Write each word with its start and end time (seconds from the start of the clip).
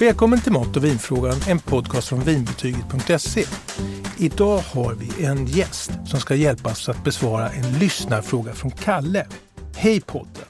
Välkommen 0.00 0.40
till 0.40 0.52
Mat 0.52 0.76
och 0.76 0.84
vinfrågan, 0.84 1.36
en 1.48 1.58
podcast 1.58 2.08
från 2.08 2.20
vinbetyget.se. 2.20 3.44
Idag 4.18 4.58
har 4.58 4.94
vi 4.94 5.24
en 5.24 5.46
gäst 5.46 5.90
som 6.06 6.20
ska 6.20 6.34
hjälpa 6.34 6.70
oss 6.70 6.88
att 6.88 7.04
besvara 7.04 7.48
en 7.48 7.78
lyssnarfråga 7.78 8.52
från 8.52 8.70
Kalle. 8.70 9.26
Hej 9.76 10.00
podden! 10.00 10.44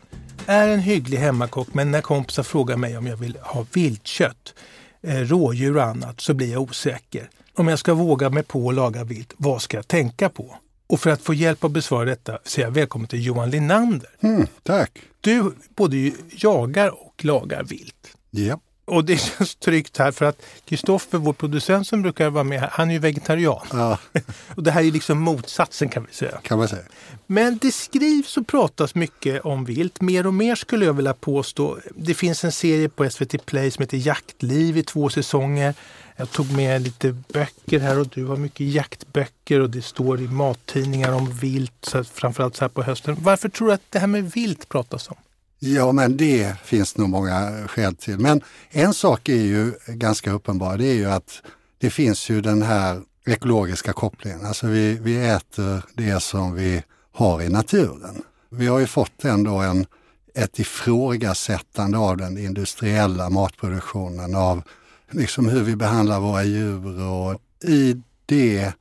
Är 0.46 0.68
en 0.68 0.80
hygglig 0.80 1.18
hemmakock 1.18 1.68
men 1.74 1.90
när 1.90 2.00
kompisar 2.00 2.42
frågar 2.42 2.76
mig 2.76 2.98
om 2.98 3.06
jag 3.06 3.16
vill 3.16 3.36
ha 3.42 3.66
viltkött, 3.72 4.54
eh, 5.02 5.18
rådjur 5.18 5.76
och 5.76 5.84
annat 5.84 6.20
så 6.20 6.34
blir 6.34 6.52
jag 6.52 6.62
osäker. 6.62 7.30
Om 7.54 7.68
jag 7.68 7.78
ska 7.78 7.94
våga 7.94 8.30
mig 8.30 8.42
på 8.42 8.68
att 8.68 8.74
laga 8.74 9.04
vilt, 9.04 9.34
vad 9.36 9.62
ska 9.62 9.76
jag 9.76 9.88
tänka 9.88 10.28
på? 10.28 10.56
Och 10.86 11.00
för 11.00 11.10
att 11.10 11.22
få 11.22 11.34
hjälp 11.34 11.64
att 11.64 11.70
besvara 11.70 12.04
detta 12.04 12.38
säger 12.44 12.68
jag 12.68 12.72
välkommen 12.74 13.08
till 13.08 13.26
Johan 13.26 13.50
Linander. 13.50 14.10
Mm, 14.20 14.46
tack! 14.62 14.98
Du 15.20 15.54
både 15.76 16.12
jagar 16.30 17.06
och 17.06 17.24
lagar 17.24 17.64
vilt. 17.64 18.16
Ja. 18.30 18.60
Och 18.88 19.04
det 19.04 19.16
känns 19.38 19.54
tryggt 19.54 19.96
här 19.96 20.12
för 20.12 20.24
att 20.24 20.42
Kristoffer, 20.64 21.18
vår 21.18 21.32
producent 21.32 21.86
som 21.86 22.02
brukar 22.02 22.30
vara 22.30 22.44
med, 22.44 22.68
han 22.72 22.88
är 22.88 22.92
ju 22.92 22.98
vegetarian. 22.98 23.66
ja, 23.72 23.98
Och 24.54 24.62
det 24.62 24.70
här 24.70 24.84
är 24.84 24.90
liksom 24.90 25.18
motsatsen 25.18 25.88
kan 25.88 26.06
vi 26.08 26.14
säga. 26.14 26.40
kan 26.42 26.58
man 26.58 26.68
säga. 26.68 26.82
Men 27.26 27.58
det 27.58 27.72
skrivs 27.72 28.36
och 28.36 28.46
pratas 28.46 28.94
mycket 28.94 29.44
om 29.44 29.64
vilt. 29.64 30.00
Mer 30.00 30.26
och 30.26 30.34
mer 30.34 30.54
skulle 30.54 30.84
jag 30.84 30.92
vilja 30.92 31.14
påstå. 31.14 31.78
Det 31.96 32.14
finns 32.14 32.44
en 32.44 32.52
serie 32.52 32.88
på 32.88 33.10
SVT 33.10 33.46
Play 33.46 33.70
som 33.70 33.82
heter 33.82 33.96
Jaktliv 33.96 34.76
i 34.76 34.82
två 34.82 35.08
säsonger. 35.08 35.74
Jag 36.16 36.30
tog 36.30 36.52
med 36.52 36.82
lite 36.82 37.12
böcker 37.32 37.78
här 37.80 37.98
och 37.98 38.08
du 38.08 38.24
har 38.24 38.36
mycket 38.36 38.66
jaktböcker 38.66 39.60
och 39.60 39.70
det 39.70 39.82
står 39.82 40.20
i 40.20 40.28
mattidningar 40.28 41.12
om 41.12 41.30
vilt, 41.32 41.72
så 41.82 42.04
framförallt 42.04 42.56
så 42.56 42.64
här 42.64 42.68
på 42.68 42.82
hösten. 42.82 43.16
Varför 43.20 43.48
tror 43.48 43.68
du 43.68 43.74
att 43.74 43.82
det 43.90 43.98
här 43.98 44.06
med 44.06 44.30
vilt 44.32 44.68
pratas 44.68 45.08
om? 45.08 45.16
Ja, 45.58 45.92
men 45.92 46.16
det 46.16 46.56
finns 46.64 46.96
nog 46.96 47.08
många 47.08 47.68
skäl 47.68 47.96
till. 47.96 48.18
Men 48.18 48.40
en 48.70 48.94
sak 48.94 49.28
är 49.28 49.42
ju 49.42 49.72
ganska 49.86 50.32
uppenbar. 50.32 50.78
Det 50.78 50.86
är 50.86 50.94
ju 50.94 51.10
att 51.10 51.42
det 51.78 51.90
finns 51.90 52.30
ju 52.30 52.40
den 52.40 52.62
här 52.62 53.02
ekologiska 53.26 53.92
kopplingen. 53.92 54.46
Alltså 54.46 54.66
vi, 54.66 54.98
vi 55.02 55.28
äter 55.28 55.82
det 55.94 56.20
som 56.22 56.54
vi 56.54 56.82
har 57.12 57.42
i 57.42 57.48
naturen. 57.48 58.22
Vi 58.50 58.66
har 58.66 58.78
ju 58.78 58.86
fått 58.86 59.24
ändå 59.24 59.56
en, 59.58 59.86
ett 60.34 60.58
ifrågasättande 60.58 61.98
av 61.98 62.16
den 62.16 62.38
industriella 62.38 63.30
matproduktionen, 63.30 64.34
av 64.34 64.62
liksom 65.10 65.48
hur 65.48 65.62
vi 65.62 65.76
behandlar 65.76 66.20
våra 66.20 66.44
djur 66.44 67.02
och 67.02 67.40
i 67.70 68.02
det 68.26 68.72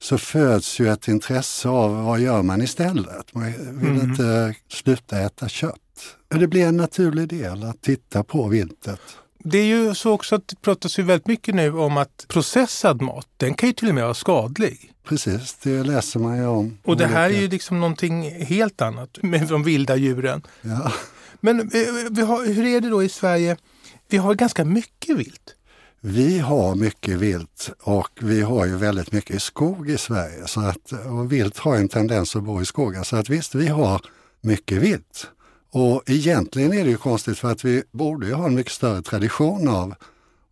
så 0.00 0.18
föds 0.18 0.80
ju 0.80 0.88
ett 0.92 1.08
intresse 1.08 1.68
av 1.68 2.04
vad 2.04 2.20
gör 2.20 2.42
man 2.42 2.62
istället? 2.62 3.34
Man 3.34 3.44
vill 3.80 3.88
Mm. 3.90 4.10
inte 4.10 4.54
sluta 4.68 5.20
äta 5.20 5.48
kött. 5.48 5.78
Det 6.28 6.46
blir 6.46 6.66
en 6.66 6.76
naturlig 6.76 7.28
del 7.28 7.64
att 7.64 7.82
titta 7.82 8.24
på 8.24 8.48
viltet. 8.48 9.00
Det 9.38 9.58
är 9.58 9.64
ju 9.64 9.94
så 9.94 10.12
också 10.12 10.34
att 10.34 10.48
det 10.48 10.62
pratas 10.62 10.98
ju 10.98 11.02
väldigt 11.02 11.26
mycket 11.26 11.54
nu 11.54 11.72
om 11.72 11.96
att 11.96 12.24
processad 12.28 13.02
mat, 13.02 13.26
den 13.36 13.54
kan 13.54 13.68
ju 13.68 13.72
till 13.72 13.88
och 13.88 13.94
med 13.94 14.04
vara 14.04 14.14
skadlig. 14.14 14.92
Precis, 15.04 15.54
det 15.62 15.82
läser 15.82 16.20
man 16.20 16.36
ju 16.38 16.46
om. 16.46 16.78
Och 16.84 16.96
det 16.96 17.06
här 17.06 17.30
är 17.30 17.40
ju 17.40 17.48
liksom 17.48 17.80
någonting 17.80 18.44
helt 18.44 18.82
annat 18.82 19.18
med 19.22 19.48
de 19.48 19.62
vilda 19.62 19.96
djuren. 19.96 20.42
Ja. 20.60 20.92
Men 21.40 21.60
eh, 21.60 22.26
har, 22.26 22.46
hur 22.46 22.66
är 22.66 22.80
det 22.80 22.88
då 22.88 23.02
i 23.02 23.08
Sverige? 23.08 23.56
Vi 24.08 24.16
har 24.16 24.34
ganska 24.34 24.64
mycket 24.64 25.16
vilt. 25.16 25.54
Vi 26.00 26.38
har 26.38 26.74
mycket 26.74 27.18
vilt 27.18 27.70
och 27.82 28.18
vi 28.20 28.42
har 28.42 28.66
ju 28.66 28.76
väldigt 28.76 29.12
mycket 29.12 29.42
skog 29.42 29.90
i 29.90 29.98
Sverige. 29.98 30.46
Så 30.46 30.60
att, 30.60 30.92
och 30.92 31.32
vilt 31.32 31.58
har 31.58 31.76
en 31.76 31.88
tendens 31.88 32.36
att 32.36 32.42
bo 32.42 32.62
i 32.62 32.64
skogen. 32.64 33.04
Så 33.04 33.16
att 33.16 33.28
visst, 33.28 33.54
vi 33.54 33.68
har 33.68 34.00
mycket 34.40 34.82
vilt. 34.82 35.26
Och 35.74 36.02
egentligen 36.06 36.72
är 36.72 36.84
det 36.84 36.90
ju 36.90 36.96
konstigt 36.96 37.38
för 37.38 37.50
att 37.50 37.64
vi 37.64 37.82
borde 37.92 38.26
ju 38.26 38.32
ha 38.34 38.46
en 38.46 38.54
mycket 38.54 38.72
större 38.72 39.02
tradition 39.02 39.68
av 39.68 39.94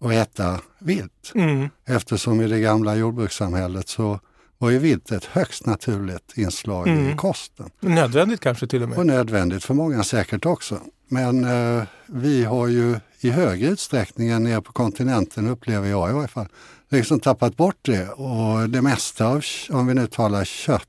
att 0.05 0.13
äta 0.13 0.61
vilt. 0.79 1.33
Mm. 1.35 1.69
Eftersom 1.87 2.41
i 2.41 2.49
det 2.49 2.61
gamla 2.61 2.95
jordbrukssamhället 2.95 3.89
så 3.89 4.21
var 4.59 4.71
ju 4.71 4.79
vilt 4.79 5.13
ett 5.13 5.25
högst 5.25 5.67
naturligt 5.67 6.33
inslag 6.37 6.89
i 6.89 6.91
Mm. 6.91 7.17
kosten. 7.17 7.71
Nödvändigt 7.81 8.41
kanske 8.41 8.67
till 8.67 8.83
och 8.83 8.89
med. 8.89 8.99
Och 8.99 9.07
nödvändigt 9.07 9.65
för 9.65 9.75
många 9.75 10.05
säkert 10.05 10.47
också. 10.47 10.81
Men 11.09 11.45
eh, 11.45 11.85
vi 12.07 12.45
har 12.45 12.67
ju 12.67 12.97
i 13.21 13.31
högre 13.31 13.69
utsträckning 13.69 14.29
än 14.29 14.45
nere 14.45 14.61
på 14.63 14.73
kontinenten, 14.73 15.49
upplever 15.49 15.89
jag 15.89 16.11
i 16.11 16.13
varje 16.13 16.29
fall, 16.29 16.49
liksom 16.89 17.21
tappat 17.21 17.57
bort 17.57 17.79
det. 17.83 18.09
Och 18.09 18.71
det 18.71 18.83
mesta 18.83 19.27
av, 19.27 19.45
om 19.71 19.87
vi 19.87 19.95
nu 19.95 20.07
talar 20.07 20.45
kött, 20.45 20.89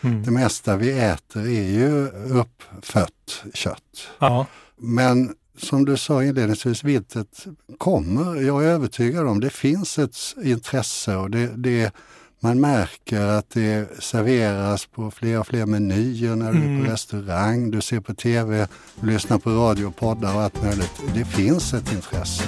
Mm. 0.00 0.22
det 0.22 0.30
mesta 0.30 0.76
vi 0.76 0.98
äter 0.98 1.42
är 1.46 1.70
ju 1.70 2.08
uppfött 2.40 3.44
kött. 3.54 4.08
Ja. 4.18 4.46
Men 4.76 5.34
som 5.58 5.84
du 5.84 5.96
sa 5.96 6.24
inledningsvis, 6.24 6.84
viltet 6.84 7.46
kommer, 7.78 8.40
jag 8.42 8.64
är 8.64 8.68
övertygad 8.68 9.26
om, 9.26 9.40
det 9.40 9.50
finns 9.50 9.98
ett 9.98 10.16
intresse 10.42 11.16
och 11.16 11.30
det, 11.30 11.46
det 11.56 11.92
man 12.40 12.60
märker 12.60 13.20
att 13.20 13.50
det 13.50 14.02
serveras 14.02 14.86
på 14.86 15.10
fler 15.10 15.40
och 15.40 15.46
fler 15.46 15.66
menyer 15.66 16.36
när 16.36 16.52
du 16.52 16.58
är 16.58 16.62
Mm. 16.64 16.84
på 16.84 16.92
restaurang, 16.92 17.70
du 17.70 17.80
ser 17.80 18.00
på 18.00 18.14
tv, 18.14 18.68
du 19.00 19.06
lyssnar 19.06 19.38
på 19.38 19.50
radio 19.50 19.86
och 19.86 19.96
poddar 19.96 20.34
och 20.34 20.40
allt 20.40 20.62
möjligt. 20.62 20.92
Det 21.14 21.24
finns 21.24 21.74
ett 21.74 21.92
intresse. 21.92 22.44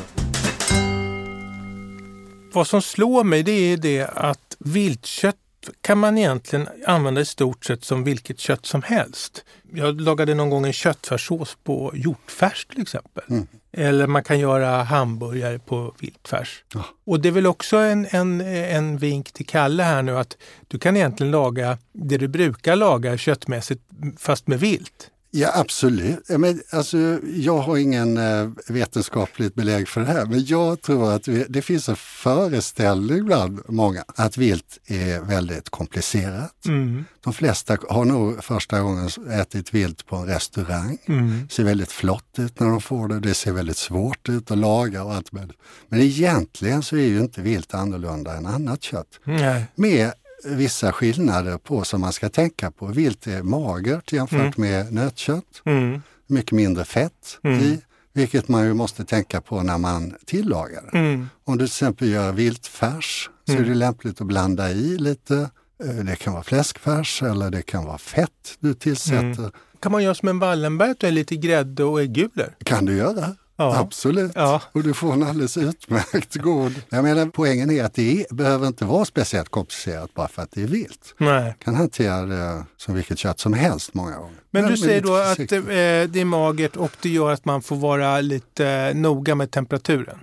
Vad 2.53 2.67
som 2.67 2.83
slår 2.83 3.25
mig 3.25 3.43
det 3.43 3.53
är 3.73 3.77
det 3.77 4.07
att 4.07 4.57
viltkött 4.59 5.37
kan 5.81 5.99
man 5.99 6.19
egentligen 6.19 6.69
använda 6.87 7.21
i 7.21 7.25
stort 7.25 7.65
sett 7.65 7.85
som 7.85 8.05
vilket 8.05 8.39
kött 8.39 8.67
som 8.67 8.83
helst. 8.83 9.45
Jag 9.73 10.01
lagade 10.01 10.35
någon 10.35 10.51
gång 10.51 10.67
en 10.67 10.73
köttfärssås 10.73 11.57
på 11.65 11.93
hjortfärs 11.95 12.67
till 12.67 12.83
exempel. 12.83 13.25
Mm. 13.31 13.47
Eller 13.73 14.07
man 14.07 14.25
kan 14.25 14.39
göra 14.39 14.83
hamburgare 14.83 15.59
på 15.59 15.95
viltfärs. 15.99 16.65
Ja. 16.75 16.85
Och 17.05 17.21
det 17.21 17.29
är 17.29 17.33
väl 17.33 17.47
också 17.47 17.77
en, 17.77 18.07
en, 18.11 18.41
en 18.41 18.99
vink 18.99 19.33
till 19.33 19.47
Kalle 19.47 19.83
här 19.83 20.03
nu 20.03 20.19
att 20.19 20.37
du 20.69 20.79
kan 20.79 20.97
egentligen 20.97 21.31
laga 21.31 21.79
det 21.93 22.17
du 22.17 22.29
brukar 22.29 22.77
laga 22.77 23.17
köttmässigt 23.17 23.83
fast 24.19 24.47
med 24.47 24.61
vilt. 24.61 25.11
Ja, 25.33 25.51
absolut. 25.55 26.29
Men, 26.29 26.63
alltså, 26.71 27.19
jag 27.35 27.59
har 27.59 27.77
ingen 27.77 28.17
eh, 28.17 28.51
vetenskapligt 28.69 29.55
belägg 29.55 29.89
för 29.89 30.01
det 30.01 30.07
här, 30.07 30.27
men 30.27 30.45
jag 30.45 30.83
tror 30.83 31.13
att 31.13 31.29
vi, 31.29 31.47
det 31.49 31.63
finns 31.63 31.89
en 31.89 31.97
föreställning 31.97 33.25
bland 33.25 33.61
många 33.69 34.05
att 34.07 34.37
vilt 34.37 34.79
är 34.87 35.21
väldigt 35.21 35.71
komplicerat. 35.71 36.67
Mm. 36.67 37.05
De 37.25 37.33
flesta 37.33 37.79
har 37.89 38.05
nog 38.05 38.45
första 38.45 38.81
gången 38.81 39.11
ätit 39.31 39.75
vilt 39.75 40.07
på 40.07 40.17
en 40.17 40.27
restaurang. 40.27 40.99
Mm. 41.07 41.47
Det 41.49 41.55
ser 41.55 41.65
väldigt 41.65 41.93
flott 41.93 42.39
ut 42.39 42.61
när 42.61 42.67
de 42.67 42.81
får 42.81 43.09
det. 43.09 43.21
Det 43.21 43.35
ser 43.35 43.53
väldigt 43.53 43.77
svårt 43.77 44.29
ut 44.29 44.51
att 44.51 44.59
laga 44.59 45.05
och 45.05 45.15
allt 45.15 45.33
möjligt. 45.33 45.57
Men 45.89 46.01
egentligen 46.01 46.83
så 46.83 46.97
är 46.97 47.07
ju 47.07 47.21
inte 47.21 47.43
vilt 47.43 47.75
annorlunda 47.75 48.37
än 48.37 48.47
annat 48.47 48.83
kött. 48.83 49.21
Nej. 49.25 49.65
Med 49.75 50.13
vissa 50.45 50.93
skillnader 50.93 51.59
på 51.59 51.85
som 51.85 52.01
man 52.01 52.13
ska 52.13 52.29
tänka 52.29 52.71
på. 52.71 52.87
Vilt 52.87 53.27
är 53.27 53.43
magert 53.43 54.13
jämfört 54.13 54.57
med 54.57 54.93
nötkött. 54.93 55.63
Mm. 55.65 56.03
Mycket 56.27 56.53
mindre 56.53 56.85
fett 56.85 57.39
Mm. 57.45 57.59
i, 57.61 57.81
vilket 58.13 58.49
man 58.49 58.65
ju 58.65 58.75
måste 58.75 59.05
tänka 59.05 59.41
på 59.41 59.63
när 59.63 59.79
man 59.79 60.15
tillagar. 60.27 60.91
Mm. 60.93 61.29
Om 61.45 61.59
du 61.59 61.65
till 61.67 61.73
exempel 61.73 62.09
gör 62.09 62.33
viltfärs 62.33 63.31
så 63.47 63.53
Mm. 63.53 63.65
är 63.65 63.69
det 63.69 63.75
lämpligt 63.75 64.21
att 64.21 64.27
blanda 64.27 64.71
i 64.71 64.99
lite. 64.99 65.51
Eh, 65.85 65.95
Det 66.05 66.17
kan 66.17 66.33
vara 66.33 66.43
fläskfärs 66.43 67.23
eller 67.23 67.51
det 67.51 67.63
kan 67.63 67.85
vara 67.85 67.99
fett 67.99 68.57
du 68.61 68.75
tillsätter. 68.75 69.39
Mm. 69.39 69.51
Kan 69.81 69.93
man 69.93 70.03
göra 70.05 70.15
som 70.15 70.29
en 70.29 70.39
Wallenberg 70.39 71.11
lite 71.13 71.37
grädde 71.37 71.85
och 71.85 72.01
äggulor? 72.03 72.55
kan 72.65 72.85
du 72.85 72.97
göra. 72.97 73.37
Ja. 73.65 73.79
Absolut. 73.79 74.33
Ja. 74.35 74.63
Och 74.73 74.83
du 74.83 74.95
får 74.95 75.13
en 75.13 75.23
alldeles 75.23 75.57
utmärkt 75.57 76.35
god. 76.37 76.83
Jag 76.89 77.05
menar, 77.05 77.27
poängen 77.27 77.71
är 77.71 77.85
att 77.85 77.95
det 77.95 78.21
är, 78.21 78.35
behöver 78.35 78.67
inte 78.67 78.85
vara 78.85 79.05
speciellt 79.05 79.49
komplicerat 79.49 80.15
bara 80.15 80.29
för 80.29 80.43
att 80.43 80.51
det 80.53 80.63
är 80.63 80.67
vilt. 80.67 81.15
Nej. 81.19 81.57
kan 81.65 81.75
hantera 81.75 82.23
det 82.27 82.65
som 82.77 82.95
vilket 82.95 83.19
kött 83.19 83.41
som 83.41 83.53
helst 83.53 83.95
många 83.95 84.17
gånger. 84.17 84.37
Men 84.51 84.63
du 84.63 84.69
med 84.69 84.79
säger 84.79 85.01
då 85.01 85.15
att 85.15 85.23
eh, 85.29 85.35
försiktighet. 85.35 86.13
det 86.13 86.21
är 86.21 86.25
magert 86.25 86.77
och 86.77 86.93
det 87.03 87.09
gör 87.09 87.31
att 87.33 87.45
man 87.45 87.63
får 87.63 87.77
vara 87.77 88.21
lite 88.21 88.67
eh, 88.69 88.95
noga 88.95 89.35
med 89.35 89.51
temperaturen. 89.51 90.19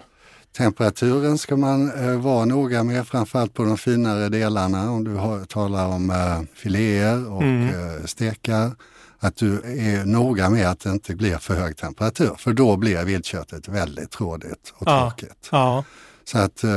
Temperaturen 0.58 1.38
ska 1.38 1.56
man 1.58 1.92
eh, 1.92 2.20
vara 2.20 2.46
noga 2.46 2.84
med, 2.84 3.08
framförallt 3.08 3.54
på 3.54 3.64
de 3.64 3.78
finare 3.78 4.30
delarna. 4.30 4.92
Om 4.92 5.04
du 5.04 5.14
har, 5.14 5.46
talar 5.46 5.88
om 5.88 6.10
eh, 6.10 6.42
filéer 6.56 7.32
och 7.32 7.42
Mm. 7.44 7.68
eh, 7.68 8.06
stekar. 8.06 8.72
Att 9.20 9.36
du 9.36 9.56
är 9.62 10.06
noga 10.06 10.50
med 10.50 10.70
att 10.70 10.80
det 10.80 10.90
inte 10.92 11.16
blir 11.16 11.38
för 11.38 11.56
hög 11.56 11.78
temperatur. 11.78 12.36
För 12.38 12.54
då 12.54 12.78
blir 12.78 13.04
viltköttet 13.06 13.68
väldigt 13.68 14.20
rådigt 14.22 14.74
och 14.78 14.88
Ja. 14.88 15.10
tråkigt. 15.18 15.50
Ja. 15.52 15.84
Så 16.26 16.38
att 16.38 16.64
eh, 16.64 16.72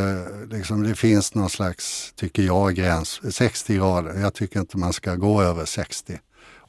liksom 0.50 0.82
det 0.82 0.94
finns 0.94 1.34
någon 1.34 1.50
slags, 1.50 2.12
tycker 2.16 2.42
jag, 2.42 2.74
gräns. 2.74 3.20
60 3.34 3.74
grader. 3.76 4.20
Jag 4.20 4.34
tycker 4.34 4.60
inte 4.60 4.78
man 4.78 4.92
ska 4.92 5.14
gå 5.14 5.42
över 5.42 5.64
60. 5.64 6.18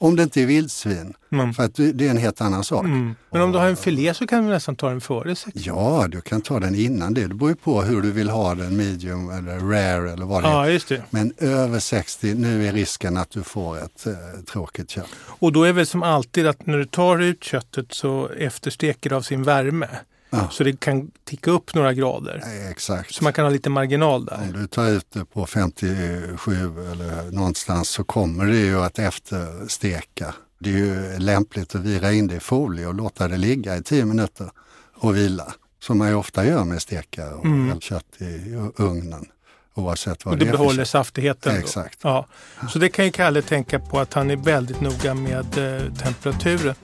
Om 0.01 0.15
det 0.15 0.23
inte 0.23 0.41
är 0.41 0.45
vildsvin. 0.45 1.13
Mm. 1.31 1.53
För 1.53 1.63
att 1.63 1.75
det 1.75 1.91
det 1.91 2.07
är 2.07 2.11
en 2.11 2.17
helt 2.17 2.41
annan 2.41 2.63
sak. 2.63 2.85
Mm. 2.85 3.15
Men 3.31 3.41
om 3.41 3.51
du 3.51 3.57
har 3.57 3.65
en 3.65 3.75
filé 3.77 4.13
så 4.13 4.27
kan 4.27 4.43
du 4.43 4.49
nästan 4.49 4.75
ta 4.75 4.89
den 4.89 5.01
före 5.01 5.35
sex. 5.35 5.65
Ja, 5.65 6.07
du 6.09 6.21
kan 6.21 6.41
ta 6.41 6.59
den 6.59 6.75
innan 6.75 7.13
det. 7.13 7.27
Det 7.27 7.33
beror 7.33 7.49
ju 7.49 7.55
på 7.55 7.81
hur 7.81 8.01
du 8.01 8.11
vill 8.11 8.29
ha 8.29 8.55
den, 8.55 8.77
medium 8.77 9.29
eller 9.29 9.59
rare 9.59 10.11
eller 10.11 10.25
vad 10.25 10.43
det 10.43 10.47
är. 10.47 10.51
Ja, 10.51 10.69
just 10.69 10.87
det. 10.87 11.03
Men 11.09 11.33
över 11.37 11.79
60, 11.79 12.33
nu 12.33 12.67
är 12.67 12.73
risken 12.73 13.17
att 13.17 13.29
du 13.29 13.43
får 13.43 13.77
ett 13.77 14.07
eh, 14.07 14.13
tråkigt 14.51 14.89
kött. 14.89 15.07
Och 15.39 15.51
då 15.51 15.63
är 15.63 15.73
väl 15.73 15.85
som 15.85 16.03
alltid 16.03 16.47
att 16.47 16.65
när 16.65 16.77
du 16.77 16.85
tar 16.85 17.19
ut 17.19 17.43
köttet 17.43 17.93
så 17.93 18.29
eftersteker 18.29 19.09
det 19.09 19.15
av 19.15 19.21
sin 19.21 19.43
värme. 19.43 19.87
Ja. 20.33 20.49
Så 20.51 20.63
det 20.63 20.79
kan 20.79 21.11
ticka 21.25 21.51
upp 21.51 21.75
några 21.75 21.93
grader. 21.93 22.43
Exakt. 22.71 23.13
Så 23.13 23.23
man 23.23 23.33
kan 23.33 23.45
ha 23.45 23.49
lite 23.51 23.69
marginal 23.69 24.25
där. 24.25 24.35
Om 24.41 24.53
du 24.53 24.67
tar 24.67 24.89
ut 24.89 25.05
det 25.13 25.25
på 25.25 25.45
57 25.45 26.55
eller 26.91 27.31
någonstans 27.31 27.89
så 27.89 28.03
kommer 28.03 28.45
det 28.45 28.57
ju 28.57 28.79
att 28.81 28.99
eftersteka. 28.99 30.33
Det 30.59 30.69
är 30.69 30.77
ju 30.77 31.17
lämpligt 31.19 31.75
att 31.75 31.81
vira 31.81 32.11
in 32.13 32.27
det 32.27 32.35
i 32.35 32.39
folie 32.39 32.87
och 32.87 32.93
låta 32.95 33.27
det 33.27 33.37
ligga 33.37 33.77
i 33.77 33.83
10 33.83 34.05
minuter 34.05 34.51
och 34.95 35.15
vila. 35.17 35.53
Som 35.79 35.97
man 35.97 36.07
ju 36.07 36.13
ofta 36.15 36.45
gör 36.45 36.63
med 36.63 36.81
stekar 36.81 37.33
och 37.33 37.45
Mm. 37.45 37.79
kött 37.79 38.05
i 38.21 38.55
ugnen. 38.77 39.25
Oavsett 39.73 40.25
vad 40.25 40.33
Och 40.33 40.39
det 40.39 40.45
det 40.45 40.51
behåller 40.51 40.83
saftigheten. 40.83 41.55
Exakt. 41.57 41.99
Ja. 42.03 42.27
Så 42.69 42.79
det 42.79 42.89
kan 42.89 43.05
ju 43.05 43.11
Kalle 43.11 43.41
tänka 43.41 43.79
på 43.79 43.99
att 43.99 44.13
han 44.13 44.31
är 44.31 44.35
väldigt 44.35 44.81
noga 44.81 45.13
med 45.13 45.57
eh, 45.57 45.93
temperaturen. 45.93 46.75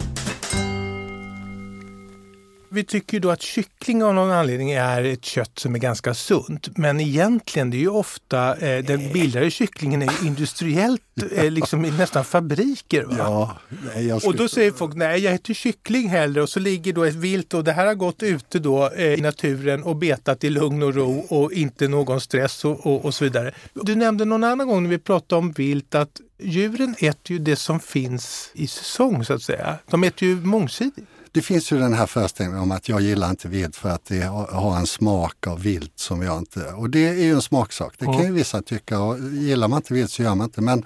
Vi 2.70 2.84
tycker 2.84 3.14
ju 3.14 3.20
då 3.20 3.30
att 3.32 3.42
kyckling 3.42 4.04
av 4.04 4.14
någon 4.14 4.32
anledning 4.32 4.72
är 4.72 5.04
ett 5.04 5.26
kött 5.26 5.60
som 5.60 5.76
är 5.76 5.80
ganska 5.80 6.14
sunt. 6.14 6.78
Men 6.78 7.00
egentligen, 7.00 7.70
det 7.70 7.78
är 7.78 7.80
ju 7.80 7.90
ofta, 7.90 8.56
eh, 8.58 8.84
den 8.86 9.12
bildade 9.14 9.52
kycklingen 9.52 10.02
är 10.02 10.26
industriellt, 10.26 11.02
eh, 11.32 11.52
liksom 11.52 11.82
nästan 11.82 12.26
fabriker. 12.26 13.04
Va? 13.04 13.16
Ja, 13.18 13.58
nej, 13.96 14.08
jag 14.08 14.16
Och 14.16 14.22
skulle- 14.22 14.38
då 14.38 14.48
säger 14.48 14.72
folk, 14.72 14.96
nej 14.96 15.20
jag 15.22 15.34
äter 15.34 15.54
kyckling 15.54 16.10
hellre 16.10 16.42
och 16.42 16.50
så 16.50 16.60
ligger 16.60 16.94
då 16.94 17.04
ett 17.04 17.16
vilt 17.16 17.54
och 17.54 17.64
det 17.64 17.72
här 17.72 17.86
har 17.88 17.96
gått 17.96 18.24
ute 18.24 18.60
då 18.60 18.90
eh, 18.90 19.14
i 19.14 19.22
naturen 19.22 19.84
och 19.84 19.96
betat 19.96 20.44
i 20.44 20.50
lugn 20.50 20.84
och 20.84 20.96
ro 20.96 21.20
och 21.30 21.52
inte 21.54 21.88
någon 21.88 22.22
stress 22.22 22.66
och, 22.66 22.86
och, 22.88 23.06
och 23.06 23.14
så 23.14 23.24
vidare. 23.24 23.52
Du 23.74 23.96
nämnde 23.96 24.26
någon 24.26 24.44
annan 24.44 24.68
gång 24.68 24.84
när 24.84 24.90
vi 24.90 24.98
pratade 24.98 25.40
om 25.40 25.52
vilt 25.52 25.96
att 25.96 26.22
djuren 26.40 26.96
äter 27.00 27.32
ju 27.32 27.40
det 27.40 27.56
som 27.56 27.80
finns 27.80 28.52
i 28.54 28.68
säsong 28.68 29.26
så 29.26 29.34
att 29.34 29.42
säga. 29.42 29.76
De 29.90 30.04
äter 30.04 30.28
ju 30.28 30.36
mångsidigt. 30.36 31.08
Det 31.38 31.42
finns 31.42 31.72
ju 31.72 31.80
den 31.80 31.94
här 31.94 32.06
föreställningen 32.06 32.64
om 32.64 32.72
att 32.72 32.90
jag 32.90 33.02
gillar 33.02 33.30
inte 33.30 33.48
vilt 33.48 33.76
för 33.76 33.90
att 33.90 34.06
det 34.06 34.22
har 34.52 34.78
en 34.78 34.88
smak 34.88 35.48
av 35.48 35.62
vilt 35.62 36.00
som 36.00 36.22
jag 36.22 36.38
inte... 36.38 36.72
Och 36.74 36.90
det 36.90 37.08
är 37.08 37.14
ju 37.14 37.34
en 37.34 37.42
smaksak. 37.42 37.96
Det 37.98 38.06
kan 38.06 38.24
ju 38.24 38.32
vissa 38.32 38.62
tycka 38.62 39.00
och 39.00 39.20
gillar 39.20 39.68
man 39.68 39.78
inte 39.78 39.94
vilt 39.94 40.12
så 40.12 40.24
gör 40.24 40.36
man 40.36 40.46
inte. 40.46 40.62
Men 40.62 40.86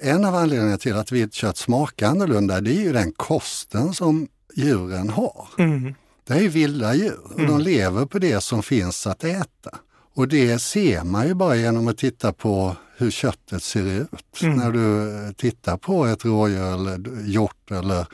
en 0.00 0.24
av 0.24 0.34
anledningarna 0.34 0.78
till 0.78 0.96
att 0.96 1.12
viltkött 1.12 1.56
smakar 1.56 2.08
annorlunda 2.08 2.60
det 2.60 2.70
är 2.70 2.82
ju 2.82 2.92
den 2.92 3.12
kosten 3.12 3.94
som 3.94 4.28
djuren 4.54 5.08
har. 5.08 5.48
Mm. 5.58 5.94
Det 6.26 6.34
är 6.34 6.40
ju 6.40 6.48
vilda 6.48 6.94
djur 6.94 7.20
och 7.34 7.46
de 7.46 7.60
lever 7.60 8.06
på 8.06 8.18
det 8.18 8.40
som 8.40 8.62
finns 8.62 9.06
att 9.06 9.24
äta. 9.24 9.78
Och 10.14 10.28
det 10.28 10.58
ser 10.58 11.04
man 11.04 11.26
ju 11.26 11.34
bara 11.34 11.56
genom 11.56 11.88
att 11.88 11.98
titta 11.98 12.32
på 12.32 12.76
hur 12.96 13.10
köttet 13.10 13.62
ser 13.62 13.86
ut. 13.86 14.42
När 14.42 14.72
du 14.72 15.32
tittar 15.34 15.76
på 15.76 16.06
ett 16.06 16.24
rådjur 16.24 16.74
eller 16.74 17.22
hjort 17.24 17.70
eller 17.70 18.06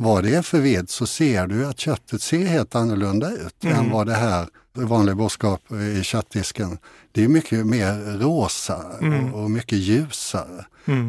vad 0.00 0.24
det 0.24 0.34
är 0.34 0.42
för 0.42 0.60
vilt 0.60 0.90
så 0.90 1.06
ser 1.06 1.46
du 1.46 1.66
att 1.66 1.78
köttet 1.80 2.22
ser 2.22 2.46
helt 2.46 2.74
annorlunda 2.74 3.30
ut 3.30 3.64
än 3.64 3.90
vad 3.90 4.06
det 4.06 4.14
här 4.14 4.46
vanliga 4.72 5.14
boskap 5.14 5.72
i 5.72 6.02
köttdisken. 6.02 6.78
Det 7.12 7.24
är 7.24 7.28
mycket 7.28 7.66
mer 7.66 8.18
rosa 8.18 8.76
och, 8.76 9.42
och 9.42 9.50
mycket 9.50 9.78
ljusare. 9.78 10.64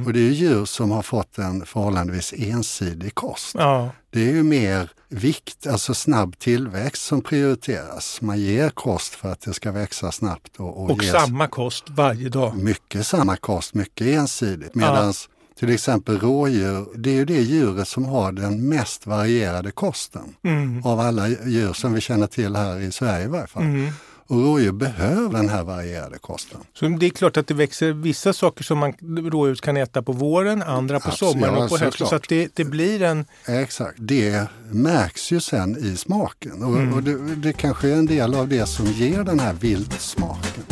Och 0.06 0.14
det 0.14 0.20
är 0.20 0.32
djur 0.32 0.66
som 0.66 0.92
har 0.92 1.02
fått 1.02 1.38
en 1.38 1.66
förhållandevis 1.66 2.34
ensidig 2.38 3.16
kost. 3.16 3.56
Ja. 3.58 3.92
Det 4.10 4.30
är 4.30 4.34
ju 4.34 4.44
mer 4.44 4.92
vikt, 5.10 5.68
alltså 5.68 5.94
snabb 5.94 6.40
tillväxt 6.40 7.04
som 7.04 7.22
prioriteras. 7.22 8.22
Man 8.22 8.40
ger 8.40 8.70
kost 8.70 9.16
för 9.16 9.32
att 9.32 9.42
det 9.42 9.54
ska 9.54 9.72
växa 9.72 10.12
snabbt 10.12 10.56
och, 10.58 10.84
och, 10.84 10.90
Och 10.92 11.04
samma 11.04 11.48
kost 11.48 11.84
varje 11.90 12.30
dag. 12.30 12.58
mycket 12.58 13.08
samma 13.08 13.36
kost, 13.36 13.74
mycket 13.74 14.08
ensidigt. 14.08 14.76
Medan 14.76 15.14
till 15.60 15.70
exempel 15.70 16.20
rådjur, 16.20 16.86
det 16.96 17.10
är 17.10 17.14
ju 17.16 17.26
det 17.26 17.42
djuret 17.42 17.88
som 17.88 18.06
har 18.06 18.32
den 18.32 18.70
mest 18.70 19.08
varierade 19.08 19.72
kosten 19.72 20.36
Mm. 20.44 20.86
av 20.86 21.00
alla 21.00 21.28
djur 21.28 21.74
som 21.74 21.94
vi 21.94 22.02
känner 22.02 22.28
till 22.28 22.56
här 22.56 22.80
i 22.80 22.92
Sverige 22.92 23.26
i 23.26 23.28
varje 23.28 23.48
fall. 23.48 23.64
Mm. 23.64 23.90
Och 24.28 24.44
rådjur 24.44 24.72
behöver 24.72 25.38
den 25.38 25.50
här 25.50 25.64
varierade 25.64 26.18
kosten. 26.20 26.58
Så 26.74 26.88
det 26.88 27.06
är 27.06 27.10
klart 27.10 27.38
att 27.38 27.48
det 27.48 27.54
växer 27.54 27.92
vissa 27.92 28.34
saker 28.34 28.64
som 28.64 28.78
man 28.78 28.94
rådjur 29.32 29.56
kan 29.56 29.78
äta 29.78 30.02
på 30.02 30.12
våren, 30.12 30.62
andra 30.64 31.00
på 31.00 31.10
Absolut, 31.10 31.34
sommaren 31.34 31.56
och 31.64 31.70
på 31.70 31.78
hösten. 31.78 32.08
Så 32.08 32.16
att 32.16 32.30
det, 32.30 32.56
det 32.56 32.66
blir 32.66 33.02
en 33.02 33.26
Exakt, 33.48 33.96
det 33.98 34.48
märks 34.72 35.32
ju 35.32 35.40
sen 35.40 35.78
i 35.78 35.98
smaken 35.98 36.64
och, 36.64 36.76
Mm. 36.78 36.94
och 36.94 37.04
det, 37.04 37.36
det 37.36 37.54
kanske 37.54 37.90
är 37.90 37.96
en 37.96 38.06
del 38.06 38.36
av 38.36 38.48
det 38.48 38.66
som 38.66 38.86
ger 38.86 39.24
den 39.24 39.40
här 39.40 39.54
viltsmaken. 39.54 40.64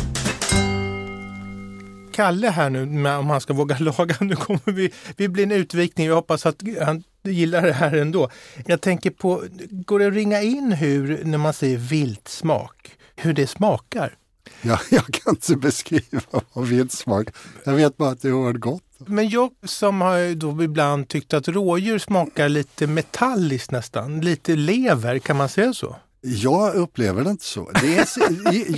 Kalle 2.18 2.50
här 2.50 2.70
nu, 2.70 2.86
med, 2.86 3.18
om 3.18 3.30
han 3.30 3.40
ska 3.40 3.52
våga 3.52 3.78
laga. 3.80 4.16
Nu 4.20 4.36
kommer 4.36 4.72
vi, 4.72 4.92
vi 5.16 5.28
blir 5.28 5.44
en 5.44 5.52
utvikning. 5.52 6.06
Jag 6.06 6.14
hoppas 6.14 6.46
att 6.46 6.62
han 6.80 7.04
gillar 7.22 7.62
det 7.62 7.72
här 7.72 7.96
ändå. 7.96 8.30
Jag 8.66 8.80
tänker 8.80 9.10
på, 9.10 9.44
går 9.70 9.98
det 9.98 10.06
att 10.06 10.14
ringa 10.14 10.42
in 10.42 10.72
hur, 10.72 11.24
när 11.24 11.38
man 11.38 11.52
säger 11.52 11.78
viltsmak, 11.78 12.90
hur 13.16 13.32
det 13.32 13.46
smakar? 13.46 14.16
Jag, 14.62 14.78
jag 14.90 15.04
kan 15.04 15.34
inte 15.34 15.56
beskriva 15.56 16.20
vad 16.52 16.66
viltsmak 16.66 17.28
Jag 17.64 17.72
vet 17.72 17.96
bara 17.96 18.10
att 18.10 18.22
det 18.22 18.28
är 18.28 18.32
oerhört 18.32 18.60
gott. 18.60 18.82
Men 18.98 19.28
jag 19.28 19.50
som 19.64 20.00
har 20.00 20.34
då 20.34 20.62
ibland 20.62 21.08
tyckt 21.08 21.34
att 21.34 21.48
rådjur 21.48 21.98
smakar 21.98 22.48
lite 22.48 22.86
metalliskt 22.86 23.70
nästan, 23.70 24.20
lite 24.20 24.56
lever, 24.56 25.18
kan 25.18 25.36
man 25.36 25.48
säga 25.48 25.72
så? 25.72 25.96
Jag 26.20 26.74
upplever 26.74 27.24
det 27.24 27.30
inte 27.30 27.44
så. 27.44 27.70
Det 27.80 27.96
är, 27.98 28.04
så- 28.04 28.20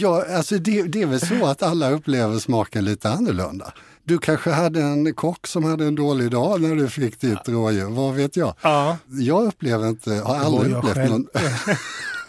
jag, 0.00 0.30
alltså 0.32 0.58
det, 0.58 0.82
det 0.82 1.02
är 1.02 1.06
väl 1.06 1.20
så 1.20 1.46
att 1.46 1.62
alla 1.62 1.90
upplever 1.90 2.38
smaken 2.38 2.84
lite 2.84 3.10
annorlunda. 3.10 3.72
Du 4.04 4.18
kanske 4.18 4.50
hade 4.50 4.82
en 4.82 5.14
kock 5.14 5.46
som 5.46 5.64
hade 5.64 5.84
en 5.84 5.94
dålig 5.94 6.30
dag 6.30 6.60
när 6.60 6.74
du 6.74 6.88
fick 6.88 7.20
ditt 7.20 7.48
rådjur, 7.48 7.90
vad 7.90 8.14
vet 8.14 8.36
jag? 8.36 8.54
Ja. 8.62 8.96
Jag 9.08 9.44
upplever 9.44 9.88
inte, 9.88 10.10
har 10.14 10.36
aldrig 10.38 10.74
upplevt 10.74 10.94
själv. 10.94 11.10
någon, 11.10 11.26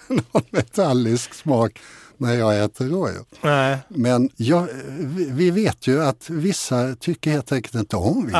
någon 0.31 0.43
metallisk 0.49 1.33
smak 1.33 1.79
när 2.17 2.33
jag 2.33 2.63
äter 2.63 2.85
rådjur. 2.89 3.23
Nej, 3.41 3.77
Men 3.87 4.29
jag, 4.35 4.67
vi 4.97 5.25
vi 5.31 5.51
vet 5.51 5.87
ju 5.87 6.03
att 6.03 6.29
vissa 6.29 6.95
tycker 6.95 7.31
helt 7.31 7.51
enkelt 7.51 7.75
inte 7.75 7.95
om 7.95 8.21
vilt. 8.25 8.33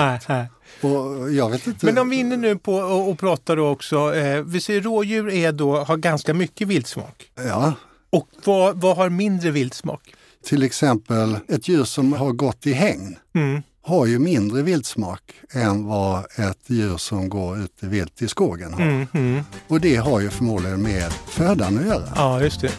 Och 0.82 1.32
jag 1.32 1.50
vet 1.50 1.68
inte. 1.68 1.86
Men 1.86 1.98
om 1.98 2.10
vi 2.10 2.16
är 2.16 2.20
inne 2.20 2.38
nu 2.38 2.58
på 2.58 2.74
och, 2.76 3.10
och 3.10 3.20
pratar 3.20 3.56
då 3.56 3.68
också, 3.68 4.16
eh, 4.16 4.42
vi 4.44 4.62
ser 4.62 4.82
rådjur 4.82 5.30
är 5.30 5.52
då, 5.52 5.78
har 5.84 5.98
ganska 5.98 6.34
mycket 6.34 6.68
viltsmak. 6.68 7.32
Ja, 7.36 7.74
Och 8.10 8.28
vad, 8.46 8.82
vad 8.82 8.98
har 8.98 9.10
mindre 9.10 9.52
viltsmak? 9.52 10.14
till 10.44 10.64
exempel 10.64 11.38
ett 11.48 11.68
djur 11.68 11.84
som 11.84 12.14
har 12.14 12.32
gått 12.32 12.68
i 12.68 12.74
hägn 12.74 13.16
Mm. 13.36 13.62
har 13.82 14.06
ju 14.06 14.20
mindre 14.20 14.62
viltsmak 14.62 15.22
än 15.54 15.86
vad 15.86 16.20
ett 16.20 16.60
djur 16.68 16.98
som 16.98 17.30
går 17.30 17.60
ute 17.60 17.86
vilt 17.88 18.22
i 18.22 18.28
skogen 18.28 18.74
har. 18.74 18.82
Mm, 18.82 19.08
mm. 19.14 19.44
Och 19.68 19.82
det 19.82 19.96
har 19.96 20.20
ju 20.20 20.30
förmodligen 20.30 20.82
med 20.82 21.12
födan 21.14 21.78
att 21.80 21.86
göra. 21.86 22.04
Ja, 22.16 22.42
just 22.42 22.62
det. 22.62 22.72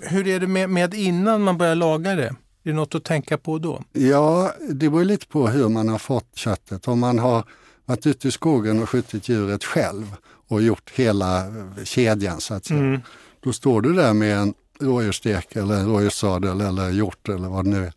Hur 0.00 0.26
är 0.28 0.40
det 0.40 0.46
med, 0.46 0.70
med 0.70 0.94
innan 0.94 1.42
man 1.42 1.58
börjar 1.58 1.74
laga 1.74 2.14
det? 2.14 2.34
Är 2.64 2.70
det 2.70 2.76
något 2.76 2.94
att 2.94 3.04
tänka 3.04 3.38
på 3.38 3.58
då? 3.58 3.82
Ja, 3.92 4.52
det 4.70 4.90
beror 4.90 5.04
lite 5.04 5.26
på 5.26 5.48
hur 5.48 5.68
man 5.68 5.88
har 5.88 5.98
fått 5.98 6.36
köttet. 6.36 6.88
Om 6.88 7.00
man 7.00 7.18
har 7.18 7.44
varit 7.84 8.06
ute 8.06 8.28
i 8.28 8.30
skogen 8.30 8.82
och 8.82 8.88
skjutit 8.90 9.28
djuret 9.28 9.64
själv 9.64 10.16
och 10.48 10.62
gjort 10.62 10.90
hela 10.94 11.46
eh, 11.46 11.84
kedjan 11.84 12.40
så 12.40 12.54
att 12.54 12.64
säga. 12.66 12.80
Mm. 12.80 13.00
Då 13.40 13.52
står 13.52 13.80
du 13.82 13.92
där 13.94 14.12
med 14.12 14.36
en 14.38 14.54
rådjursstek 14.80 15.56
eller 15.56 15.74
en 15.74 15.86
rådjurssadel 15.86 16.60
eller 16.60 16.90
hjort 16.90 17.28
eller 17.28 17.48
vad 17.48 17.64
det 17.64 17.70
nu 17.70 17.84
är. 17.86 17.92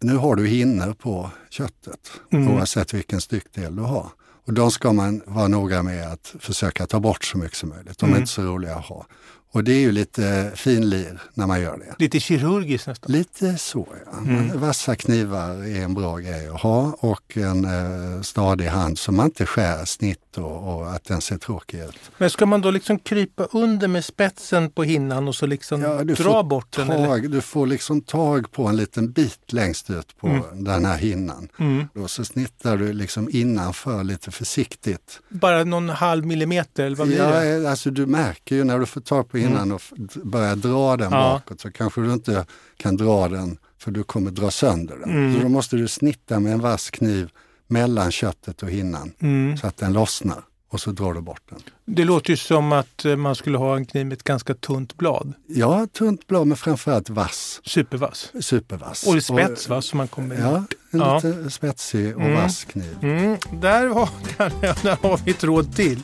Nu 0.00 0.16
har 0.16 0.36
du 0.36 0.46
hinnor 0.46 0.94
på 0.94 1.30
köttet 1.50 2.10
Mm. 2.32 2.48
oavsett 2.48 2.94
vilken 2.94 3.20
styckdel 3.20 3.76
du 3.76 3.82
har. 3.82 4.06
Och 4.46 4.52
de 4.52 4.70
ska 4.70 4.92
man 4.92 5.22
vara 5.26 5.48
noga 5.48 5.82
med 5.82 6.12
att 6.12 6.34
försöka 6.38 6.86
ta 6.86 7.00
bort 7.00 7.24
så 7.24 7.38
mycket 7.38 7.56
som 7.58 7.68
möjligt. 7.68 7.98
De 7.98 8.04
är 8.06 8.08
Mm. 8.10 8.20
inte 8.20 8.32
så 8.32 8.42
roliga 8.42 8.76
att 8.76 8.84
ha. 8.84 9.06
Och 9.52 9.64
det 9.64 9.72
är 9.72 9.80
ju 9.80 9.92
lite 9.92 10.52
finlir 10.54 11.22
när 11.34 11.46
man 11.46 11.60
gör 11.60 11.76
det. 11.76 11.94
Lite 11.98 12.20
kirurgiskt 12.20 12.86
nästan. 12.86 13.12
Lite 13.12 13.58
så 13.58 13.88
ja. 14.12 14.18
Mm. 14.18 14.60
Vassa 14.60 14.96
knivar 14.96 15.50
är 15.50 15.84
en 15.84 15.94
bra 15.94 16.18
grej 16.18 16.48
att 16.48 16.60
ha 16.60 16.96
och 16.98 17.36
en 17.36 17.64
eh, 17.64 18.22
stadig 18.22 18.66
hand 18.66 18.98
så 18.98 19.12
man 19.12 19.26
inte 19.26 19.46
skär 19.46 19.84
snitt 19.84 20.18
och, 20.38 20.76
och 20.76 20.90
att 20.92 21.04
den 21.04 21.20
ser 21.20 21.38
tråkig 21.38 21.78
ut. 21.80 21.98
Men 22.18 22.30
ska 22.30 22.46
man 22.46 22.60
då 22.60 22.70
liksom 22.70 22.98
krypa 22.98 23.44
under 23.44 23.88
med 23.88 24.04
spetsen 24.04 24.70
på 24.70 24.82
hinnan 24.82 25.28
och 25.28 25.34
så 25.34 25.46
liksom 25.46 25.80
Ja, 25.82 26.04
dra 26.04 26.42
bort 26.42 26.76
den? 26.76 26.90
Eller? 26.90 27.06
Tag, 27.06 27.30
du 27.30 27.40
får 27.40 27.66
liksom 27.66 28.00
tag 28.00 28.52
på 28.52 28.66
en 28.66 28.76
liten 28.76 29.12
bit 29.12 29.52
längst 29.52 29.90
ut 29.90 30.16
på 30.16 30.40
den 30.54 30.84
här 30.84 30.96
hinnan. 30.98 31.48
Mm. 31.58 31.88
Och 31.94 32.10
så 32.10 32.24
snittar 32.24 32.76
du 32.76 32.92
liksom 32.92 33.28
innanför 33.32 34.04
lite 34.04 34.30
försiktigt. 34.30 35.20
Bara 35.28 35.64
någon 35.64 35.88
halv 35.88 36.26
millimeter 36.26 36.84
eller 36.84 36.96
vad 36.96 37.06
blir 37.08 37.18
det? 37.18 37.46
Ja, 37.46 37.70
alltså 37.70 37.90
du 37.90 38.06
märker 38.06 38.56
ju 38.56 38.64
när 38.64 38.78
du 38.78 38.86
får 38.86 39.00
tag 39.00 39.30
på 39.30 39.38
hinnan 39.38 39.72
och 39.72 39.80
f- 39.84 39.92
d- 39.96 40.20
börjar 40.24 40.56
dra 40.56 40.96
den 40.96 41.12
Ja. 41.12 41.40
bakåt 41.48 41.60
så 41.60 41.70
kanske 41.70 42.00
du 42.00 42.12
inte 42.12 42.46
kan 42.76 42.96
dra 42.96 43.28
den 43.28 43.58
för 43.78 43.90
du 43.90 44.02
kommer 44.04 44.30
dra 44.30 44.50
sönder 44.50 44.96
den. 44.96 45.10
Mm. 45.10 45.34
Så 45.36 45.42
då 45.42 45.48
måste 45.48 45.76
du 45.76 45.88
snitta 45.88 46.40
med 46.40 46.52
en 46.52 46.60
vass 46.60 46.90
kniv 46.90 47.30
mellan 47.72 48.10
köttet 48.10 48.62
och 48.62 48.70
hinnan 48.70 49.12
Mm. 49.22 49.56
så 49.56 49.66
att 49.66 49.76
den 49.76 49.92
lossnar 49.92 50.38
och 50.68 50.80
så 50.80 50.90
drar 50.92 51.14
du 51.14 51.20
bort 51.20 51.42
den. 51.50 51.58
Det 51.84 52.04
låter 52.04 52.30
ju 52.30 52.36
som 52.36 52.72
att 52.72 53.04
eh, 53.04 53.16
man 53.16 53.34
skulle 53.34 53.58
ha 53.58 53.76
en 53.76 53.86
kniv 53.86 54.06
med 54.06 54.12
ett 54.16 54.22
ganska 54.24 54.54
tunt 54.54 54.96
blad. 54.96 55.32
Ja, 55.46 55.86
tunt 55.92 56.26
blad 56.26 56.46
men 56.46 56.56
framförallt 56.56 57.10
vass, 57.10 57.60
Supervass. 57.64 58.32
supervass. 58.40 59.06
Och 59.06 59.22
spets 59.22 59.68
va? 59.68 59.82
Så 59.82 59.96
man 59.96 60.08
kommer 60.08 60.40
Ja, 60.40 60.64
en 60.90 61.00
Ja. 61.00 61.14
lite 61.24 61.50
spetsig 61.50 62.14
och 62.16 62.22
Mm. 62.22 62.34
vass 62.34 62.64
kniv. 62.64 62.96
Mm, 63.02 63.36
där, 63.60 63.86
har, 63.88 64.08
där 64.82 65.08
har 65.08 65.20
vi 65.24 65.30
ett 65.30 65.44
råd 65.44 65.76
till. 65.76 66.02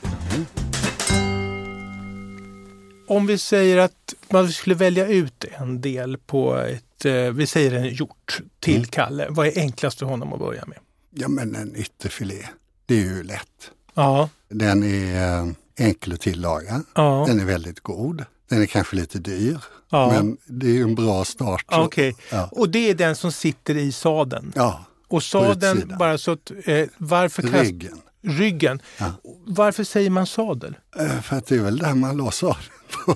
Om 3.07 3.27
vi 3.27 3.39
säger 3.39 3.79
att 3.79 4.15
man 4.31 4.49
skulle 4.49 4.75
välja 4.75 5.07
ut 5.07 5.45
en 5.59 5.81
del 5.81 6.19
på 6.19 6.57
ett, 6.57 7.05
eh, 7.05 7.13
vi 7.15 7.47
säger 7.47 7.73
en 7.73 7.89
hjort 7.95 8.41
till 8.61 8.77
Mm. 8.77 8.87
Kalle. 8.89 9.27
Vad 9.31 9.47
är 9.47 9.59
enklast 9.61 9.99
för 9.99 10.07
honom 10.07 10.33
att 10.33 10.39
börja 10.39 10.65
med? 10.67 10.79
Ja 11.11 11.29
men 11.29 11.55
en 11.57 11.77
ytterfilé, 11.77 12.47
det 12.87 12.95
är 12.95 13.05
ju 13.05 13.23
lätt. 13.23 13.71
Ja, 13.95 14.29
Den 14.49 14.83
är 14.83 15.41
eh, 15.43 15.49
enkel 15.87 16.13
att 16.13 16.21
tillaga. 16.21 16.83
ja, 16.95 17.25
Den 17.29 17.41
är 17.41 17.45
väldigt 17.45 17.81
god. 17.81 18.25
Den 18.49 18.63
är 18.63 18.67
kanske 18.67 18.97
lite 18.97 19.19
dyr, 19.19 19.59
ja. 19.91 20.09
men 20.13 20.37
det 20.47 20.67
är 20.67 20.73
ju 20.73 20.83
en 20.83 20.95
bra 20.95 21.25
start. 21.25 21.65
Ja, 21.71 21.85
Okej, 21.85 22.15
Ja. 22.33 22.49
och 22.53 22.69
det 22.69 22.91
är 22.91 22.95
den 22.95 23.17
som 23.17 23.33
sitter 23.33 23.77
i 23.77 23.93
sadeln. 23.93 24.53
Ja, 24.57 24.85
Och 25.09 25.23
sadeln, 25.23 25.93
bara 25.99 26.19
så 26.19 26.31
att, 26.33 26.51
eh, 26.65 26.87
varför 26.99 27.43
kast, 27.43 27.55
ryggen. 27.55 28.01
ryggen. 28.23 28.81
Ja. 28.99 29.13
Varför 29.47 29.85
säger 29.85 30.11
man 30.11 30.27
sadel? 30.27 30.77
Eh, 30.99 31.21
För 31.21 31.37
att 31.37 31.47
det 31.47 31.55
är 31.57 31.61
väl 31.63 31.79
där 31.79 31.95
man 31.95 32.17
la 32.17 32.31
sadeln 32.31 32.63
på, 33.07 33.15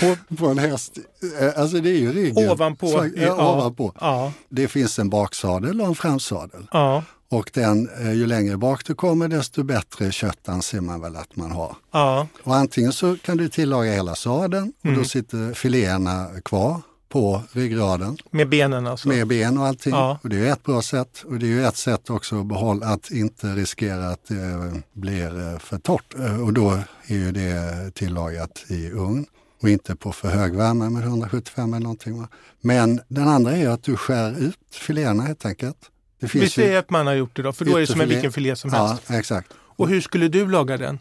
På, 0.00 0.16
på 0.36 0.46
en 0.46 0.58
häst. 0.58 0.98
Eh, 1.40 1.60
Alltså 1.60 1.80
det 1.80 1.90
är 1.90 1.98
ju 1.98 2.12
ryggen. 2.12 2.50
ovanpå? 2.50 2.86
Så, 2.88 3.08
ja, 3.16 3.54
ovanpå. 3.54 3.92
Ja, 4.00 4.32
Det 4.48 4.68
finns 4.68 4.98
en 4.98 5.10
baksadel 5.10 5.80
och 5.80 5.86
en 5.86 5.94
framsadel. 5.94 6.66
ja, 6.72 7.04
Och 7.32 7.50
den, 7.54 7.88
eh, 8.00 8.12
ju 8.12 8.26
längre 8.26 8.56
bak 8.56 8.84
du 8.86 8.94
kommer 8.94 9.28
desto 9.28 9.62
bättre 9.62 10.12
kött 10.12 10.48
anser 10.48 10.80
man 10.80 11.00
väl 11.00 11.16
att 11.16 11.36
man 11.36 11.50
har. 11.50 11.76
ja. 11.92 12.26
Och 12.42 12.56
antingen 12.56 12.92
så 12.92 13.16
kan 13.16 13.36
du 13.36 13.48
tillaga 13.48 13.92
hela 13.92 14.14
sadeln 14.14 14.72
och 14.80 14.84
Mm. 14.86 14.98
då 14.98 15.04
sitter 15.04 15.52
filéerna 15.54 16.26
kvar 16.44 16.82
på 17.08 17.42
ryggraden 17.52 18.16
Med 18.30 18.48
benen 18.48 18.86
alltså? 18.86 19.08
med 19.08 19.26
ben 19.26 19.58
och 19.58 19.66
allting. 19.66 19.92
Ja. 19.92 20.18
Och 20.22 20.28
det 20.28 20.36
är 20.48 20.52
ett 20.52 20.62
bra 20.62 20.82
sätt. 20.82 21.22
Och 21.26 21.38
det 21.38 21.46
är 21.46 21.48
ju 21.48 21.64
ett 21.66 21.76
sätt 21.76 22.10
också 22.10 22.40
att 22.40 22.46
behålla, 22.46 22.86
att 22.86 23.10
inte 23.10 23.46
riskera 23.54 24.08
att 24.10 24.24
det 24.28 24.72
blir 24.92 25.52
eh, 25.52 25.58
för 25.58 25.78
torrt. 25.78 26.14
Eh, 26.18 26.40
Och 26.42 26.52
då 26.52 26.70
är 27.06 27.14
ju 27.14 27.32
det 27.32 27.90
tillagat 27.94 28.64
i 28.68 28.90
ugn 28.90 29.26
och 29.62 29.68
inte 29.68 29.96
på 29.96 30.12
för 30.12 30.28
hög 30.28 30.54
värme 30.56 30.90
med 30.90 31.02
175 31.02 31.74
eller 31.74 31.82
någonting. 31.82 32.26
Men 32.60 33.00
den 33.08 33.28
andra 33.28 33.56
är 33.56 33.68
att 33.68 33.82
du 33.82 33.96
skär 33.96 34.38
ut 34.38 34.58
filéerna 34.72 35.22
helt 35.22 35.46
enkelt. 35.46 35.76
Det 36.22 36.26
Vi 36.34 36.40
finns 36.40 36.44
ju 36.58 36.62
säger 36.62 36.78
att 36.78 36.90
man 36.90 37.06
har 37.06 37.14
gjort 37.14 37.36
det 37.36 37.42
då, 37.42 37.52
för 37.52 37.64
då 37.64 37.76
är 37.76 37.80
det 37.80 37.86
som 37.86 38.00
en 38.00 38.08
vilken 38.08 38.32
filé 38.32 38.56
som 38.56 38.72
helst. 38.72 39.02
Ja, 39.08 39.14
exakt. 39.18 39.48
Och 39.58 39.88
hur 39.88 40.00
skulle 40.00 40.28
du 40.28 40.48
laga 40.48 40.76
den? 40.76 40.98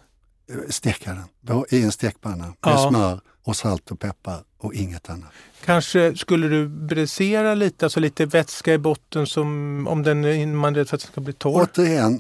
Steka 0.70 1.18
den 1.42 1.64
i 1.70 1.82
en 1.84 1.92
stekpanna 1.92 2.46
med 2.46 2.56
Ja. 2.66 2.90
smör 2.90 3.20
och 3.44 3.56
salt 3.56 3.92
och 3.92 4.00
peppar 4.00 4.40
och 4.58 4.74
inget 4.74 5.10
annat. 5.10 5.30
Kanske 5.66 6.16
skulle 6.18 6.48
du 6.48 6.68
bräsera 6.68 7.56
lite, 7.56 7.86
alltså 7.86 8.00
lite 8.00 8.26
vätska 8.26 8.74
i 8.74 8.78
botten 8.78 9.28
som 9.28 9.88
om 9.88 10.04
den 10.04 10.56
man 10.58 10.74
är 10.76 10.78
rädd 10.80 10.90
för 10.90 10.96
att 10.96 11.02
den 11.02 11.12
ska 11.12 11.22
bli 11.22 11.34
torr? 11.34 11.62
Återigen, 11.74 12.20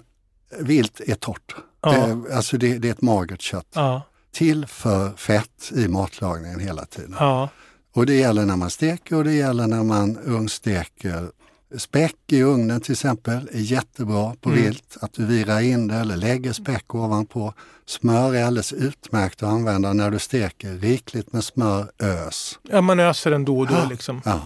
vilt 0.59 0.99
är 1.07 1.15
torrt. 1.15 1.55
Ja. 1.81 1.95
Eh, 1.97 2.17
Alltså 2.33 2.57
det, 2.57 2.77
det 2.77 2.87
är 2.87 2.91
ett 2.91 3.01
magert 3.01 3.41
kött. 3.41 3.67
Ja, 3.73 4.01
Till 4.31 4.65
för 4.65 5.11
fett 5.11 5.71
i 5.75 5.87
matlagningen 5.87 6.59
hela 6.59 6.85
tiden. 6.85 7.15
ja, 7.19 7.49
Och 7.93 8.05
det 8.05 8.13
gäller 8.15 8.45
när 8.45 8.55
man 8.55 8.69
steker 8.69 9.15
och 9.15 9.23
det 9.23 9.33
gäller 9.33 9.67
när 9.67 9.83
man 9.83 10.17
ugnssteker. 10.25 11.31
Späck 11.77 12.15
i 12.31 12.41
ugnen 12.43 12.81
till 12.81 12.91
exempel 12.91 13.49
är 13.51 13.59
jättebra 13.59 14.35
på 14.41 14.49
Mm. 14.49 14.61
vilt. 14.63 14.97
Att 15.01 15.13
du 15.13 15.25
virar 15.25 15.59
in 15.61 15.87
det 15.87 15.95
eller 15.95 16.17
lägger 16.17 16.53
späck 16.53 16.95
ovanpå. 16.95 17.53
Smör 17.85 18.35
är 18.35 18.43
alldeles 18.45 18.73
utmärkt 18.73 19.43
att 19.43 19.49
använda 19.49 19.93
när 19.93 20.11
du 20.11 20.19
steker. 20.19 20.73
Rikligt 20.73 21.33
med 21.33 21.43
smör, 21.43 21.91
ös. 21.99 22.59
ja 22.69 22.81
man 22.81 22.99
öser 22.99 23.31
den 23.31 23.45
då 23.45 23.59
och 23.59 23.67
då 23.67 23.73
Ja. 23.73 23.85
liksom. 23.89 24.21
Ja. 24.25 24.39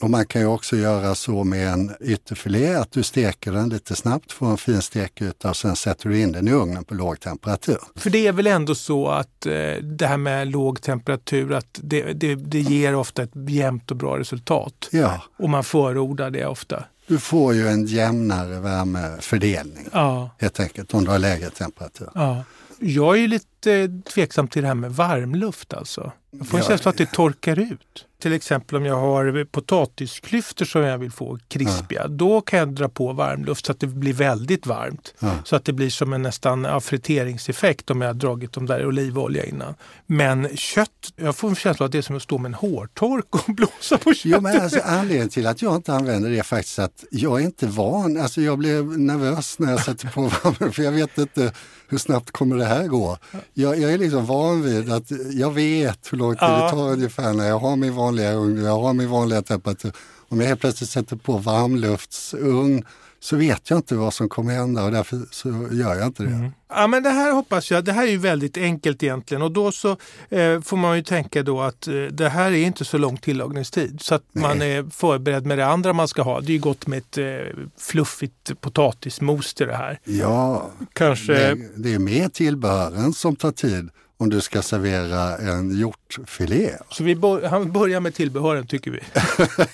Och 0.00 0.10
man 0.10 0.26
kan 0.26 0.40
ju 0.42 0.46
också 0.46 0.76
göra 0.76 1.14
så 1.14 1.44
med 1.44 1.68
en 1.72 1.92
ytterfilé 2.00 2.74
att 2.74 2.92
du 2.92 3.02
steker 3.02 3.52
den 3.52 3.68
lite 3.68 3.96
snabbt, 3.96 4.32
får 4.32 4.50
en 4.50 4.56
fin 4.56 4.82
stekyta 4.82 5.50
och 5.50 5.56
sen 5.56 5.76
sätter 5.76 6.08
du 6.08 6.20
in 6.20 6.32
den 6.32 6.48
i 6.48 6.52
ugnen 6.52 6.84
på 6.84 6.94
låg 6.94 7.20
temperatur. 7.20 7.78
För 7.96 8.10
det 8.10 8.26
är 8.26 8.32
väl 8.32 8.46
ändå 8.46 8.74
så 8.74 9.08
att 9.08 9.46
eh, 9.46 9.52
det 9.82 10.06
här 10.06 10.16
med 10.16 10.48
låg 10.48 10.82
temperatur, 10.82 11.52
att 11.52 11.78
det, 11.82 12.12
det, 12.12 12.34
det 12.34 12.60
ger 12.60 12.94
ofta 12.94 13.22
ett 13.22 13.30
jämnt 13.34 13.90
och 13.90 13.96
bra 13.96 14.18
resultat. 14.18 14.88
Ja, 14.90 15.22
Och 15.38 15.50
man 15.50 15.64
förordar 15.64 16.30
det 16.30 16.46
ofta. 16.46 16.84
du 17.06 17.18
får 17.18 17.54
ju 17.54 17.68
en 17.68 17.86
jämnare 17.86 18.60
värmefördelning 18.60 19.88
Ja, 19.92 20.30
helt 20.38 20.60
enkelt 20.60 20.94
om 20.94 21.04
du 21.04 21.10
har 21.10 21.18
lägre 21.18 21.50
temperatur. 21.50 22.08
ja. 22.14 22.44
Jag 22.82 23.16
är 23.16 23.20
ju 23.20 23.26
lite 23.66 24.10
tveksam 24.10 24.48
till 24.48 24.62
det 24.62 24.68
här 24.68 24.74
med 24.74 24.92
varmluft 24.92 25.74
alltså. 25.74 26.12
Jag 26.30 26.46
får 26.46 26.58
en 26.58 26.62
Ja. 26.64 26.68
känsla 26.68 26.90
att 26.90 26.96
det 26.98 27.12
torkar 27.12 27.58
ut. 27.58 28.06
Till 28.22 28.32
exempel 28.32 28.76
om 28.76 28.86
jag 28.86 28.96
har 28.96 29.44
potatisklyftor 29.44 30.64
som 30.64 30.82
jag 30.82 30.98
vill 30.98 31.10
få 31.10 31.38
krispiga. 31.48 32.08
Då 32.08 32.40
kan 32.40 32.58
jag 32.58 32.74
dra 32.74 32.88
på 32.88 33.12
varmluft 33.12 33.66
så 33.66 33.72
att 33.72 33.80
det 33.80 33.86
blir 33.86 34.12
väldigt 34.12 34.66
varmt. 34.66 35.14
Ja. 35.18 35.32
Så 35.44 35.56
att 35.56 35.64
det 35.64 35.72
blir 35.72 35.90
som 35.90 36.12
en 36.12 36.22
nästan 36.22 36.64
ja, 36.64 36.80
friteringseffekt 36.80 37.90
om 37.90 38.00
jag 38.00 38.08
har 38.08 38.14
dragit 38.14 38.52
dem 38.52 38.66
där 38.66 38.86
olivolja 38.86 39.44
innan. 39.44 39.74
Men 40.06 40.56
kött, 40.56 41.12
jag 41.16 41.36
får 41.36 41.48
en 41.48 41.54
känsla 41.54 41.86
att 41.86 41.92
det 41.92 41.98
är 41.98 42.02
som 42.02 42.16
att 42.16 42.22
stå 42.22 42.38
med 42.38 42.48
en 42.48 42.54
hårtork 42.54 43.26
och 43.34 43.44
blåsa 43.54 43.98
på 43.98 44.14
köttet. 44.14 44.24
Jo, 44.24 44.40
men 44.40 44.60
alltså, 44.60 44.80
anledningen 44.84 45.28
till 45.28 45.46
att 45.46 45.62
jag 45.62 45.76
inte 45.76 45.94
använder 45.94 46.30
det 46.30 46.38
är 46.38 46.42
faktiskt 46.42 46.78
att 46.78 47.04
jag 47.10 47.40
är 47.40 47.44
inte 47.44 47.66
van. 47.66 48.20
Alltså, 48.20 48.40
jag 48.40 48.58
blir 48.58 48.82
nervös 48.98 49.58
när 49.58 49.70
jag 49.70 49.80
sätter 49.84 50.08
på 50.08 50.20
värmen 50.22 50.72
för 50.72 50.82
jag 50.82 50.92
vet 50.92 51.18
inte 51.18 51.52
hur 51.88 51.98
snabbt 51.98 52.30
kommer 52.30 52.56
det 52.56 52.64
här 52.64 52.86
gå. 52.86 53.18
Jag, 53.54 53.78
jag 53.80 53.92
är 53.92 53.98
liksom 53.98 54.26
van 54.26 54.62
vid 54.62 54.92
att 54.92 55.10
jag 55.32 55.50
vet 55.54 56.12
hur 56.12 56.18
lång 56.18 56.34
tid 56.34 56.38
Ja. 56.42 56.64
det 56.64 56.70
tar 56.70 56.92
ungefär 56.92 57.32
när 57.32 57.48
jag 57.48 57.58
har 57.58 57.76
min 57.76 57.94
vanliga 57.94 58.32
ugn, 58.32 58.64
jag 58.64 58.80
har 58.80 58.92
min 58.92 59.10
vanliga 59.10 59.42
temperatur. 59.42 59.92
Om 60.28 60.40
jag 60.40 60.46
helt 60.48 60.60
plötsligt 60.60 60.90
sätter 60.90 61.16
på 61.16 61.36
varmluftsugn 61.38 62.84
så 63.22 63.36
vet 63.36 63.70
jag 63.70 63.78
inte 63.78 63.94
vad 63.94 64.14
som 64.14 64.28
kommer 64.28 64.54
hända 64.54 64.84
och 64.84 64.92
därför 64.92 65.20
så 65.30 65.48
gör 65.70 65.94
jag 65.94 66.06
inte 66.06 66.22
det. 66.22 66.50
Ja 66.68 66.86
men 66.86 67.02
det 67.02 67.10
här 67.10 67.32
hoppas 67.32 67.70
jag, 67.70 67.84
det 67.84 67.92
här 67.92 68.06
är 68.06 68.10
ju 68.10 68.16
väldigt 68.16 68.56
enkelt 68.56 69.02
egentligen 69.02 69.42
och 69.42 69.52
då 69.52 69.72
så 69.72 69.96
eh, 70.28 70.60
får 70.60 70.76
man 70.76 70.96
ju 70.96 71.02
tänka 71.02 71.42
då 71.42 71.60
att 71.60 71.88
eh, 71.88 71.94
det 71.94 72.28
här 72.28 72.50
är 72.50 72.66
inte 72.66 72.84
så 72.84 72.98
lång 72.98 73.16
tillagningstid 73.16 74.00
så 74.00 74.14
att 74.14 74.24
man 74.32 74.62
är 74.62 74.90
förberedd 74.90 75.46
med 75.46 75.58
det 75.58 75.66
andra 75.66 75.92
man 75.92 76.08
ska 76.08 76.22
ha. 76.22 76.40
Det 76.40 76.52
är 76.52 76.54
ju 76.54 76.60
gott 76.60 76.86
med 76.86 76.98
ett 76.98 77.18
eh, 77.18 77.58
fluffigt 77.78 78.60
potatismos 78.60 79.54
till 79.54 79.66
det 79.66 79.76
här. 79.76 80.00
Ja, 80.04 80.70
Kanske, 80.92 81.32
det, 81.32 81.68
det 81.76 81.94
är 81.94 81.98
mer 81.98 82.28
tillbehören 82.28 83.12
som 83.12 83.36
tar 83.36 83.52
tid 83.52 83.90
om 84.20 84.30
du 84.30 84.40
ska 84.40 84.62
servera 84.62 85.36
en 85.36 85.78
hjortfilé. 85.78 86.70
så 86.90 87.04
vi 87.04 87.14
bör, 87.16 87.42
han 87.42 87.72
börjar 87.72 88.00
med 88.00 88.14
tillbehören 88.14 88.66
tycker 88.66 88.90
vi. 88.90 89.00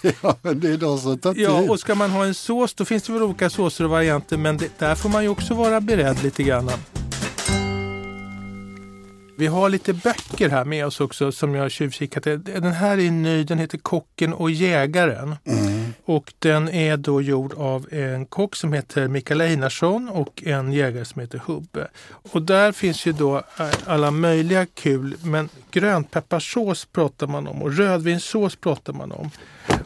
ja, 0.23 0.37
men 0.43 0.61
det 0.61 0.71
är 0.71 0.77
de 0.77 0.99
som 0.99 1.19
tar 1.19 1.35
tid. 1.35 1.43
Ja, 1.43 1.71
och 1.71 1.81
ska 1.81 1.95
man 1.95 2.11
ha 2.11 2.25
en 2.25 2.35
sås 2.35 2.75
då 2.75 2.85
finns 2.85 3.03
det 3.03 3.13
väl 3.13 3.23
olika 3.23 3.51
såser 3.51 3.85
och 3.85 3.91
varianter 3.91 4.37
men 4.37 4.57
det, 4.57 4.79
där 4.79 4.95
får 4.95 5.09
man 5.09 5.23
ju 5.23 5.29
också 5.29 5.55
vara 5.55 5.81
beredd 5.81 6.23
lite 6.23 6.43
grann. 6.43 6.71
Vi 9.39 9.47
har 9.47 9.69
lite 9.69 9.93
böcker 9.93 10.49
här 10.49 10.65
med 10.65 10.87
oss 10.87 11.01
också 11.01 11.33
som 11.33 11.55
jag 11.55 11.63
har 11.63 11.69
tjuvkikat. 11.69 12.25
Den 12.45 12.73
här 12.73 12.99
är 12.99 13.11
ny, 13.11 13.45
den 13.45 13.59
heter 13.59 13.79
Kocken 13.79 14.33
och 14.33 14.51
jägaren. 14.51 15.37
Mm. 15.45 15.93
Och 16.05 16.33
den 16.39 16.69
är 16.69 16.97
då 16.97 17.23
gjord 17.23 17.55
av 17.55 17.87
en 17.91 18.27
kock 18.27 18.57
som 18.57 18.73
heter 18.73 19.09
Mikael 19.09 19.41
Einarsson 19.41 20.09
och 20.09 20.43
en 20.47 20.73
jägare 20.73 21.05
som 21.05 21.21
heter 21.21 21.41
Hubbe. 21.47 21.89
Och 22.33 22.43
där 22.43 22.73
finns 22.73 23.07
ju 23.07 23.13
då 23.13 23.37
eh, 23.37 23.71
alla 23.87 24.11
möjliga 24.11 24.67
kul, 24.67 25.17
men 25.23 25.49
grönpepparsås 25.71 26.85
pratar 26.85 27.27
man 27.27 27.47
om 27.47 27.63
och 27.63 27.77
rödvinssås 27.77 28.57
pratar 28.57 28.93
man 28.93 29.13
om. 29.13 29.31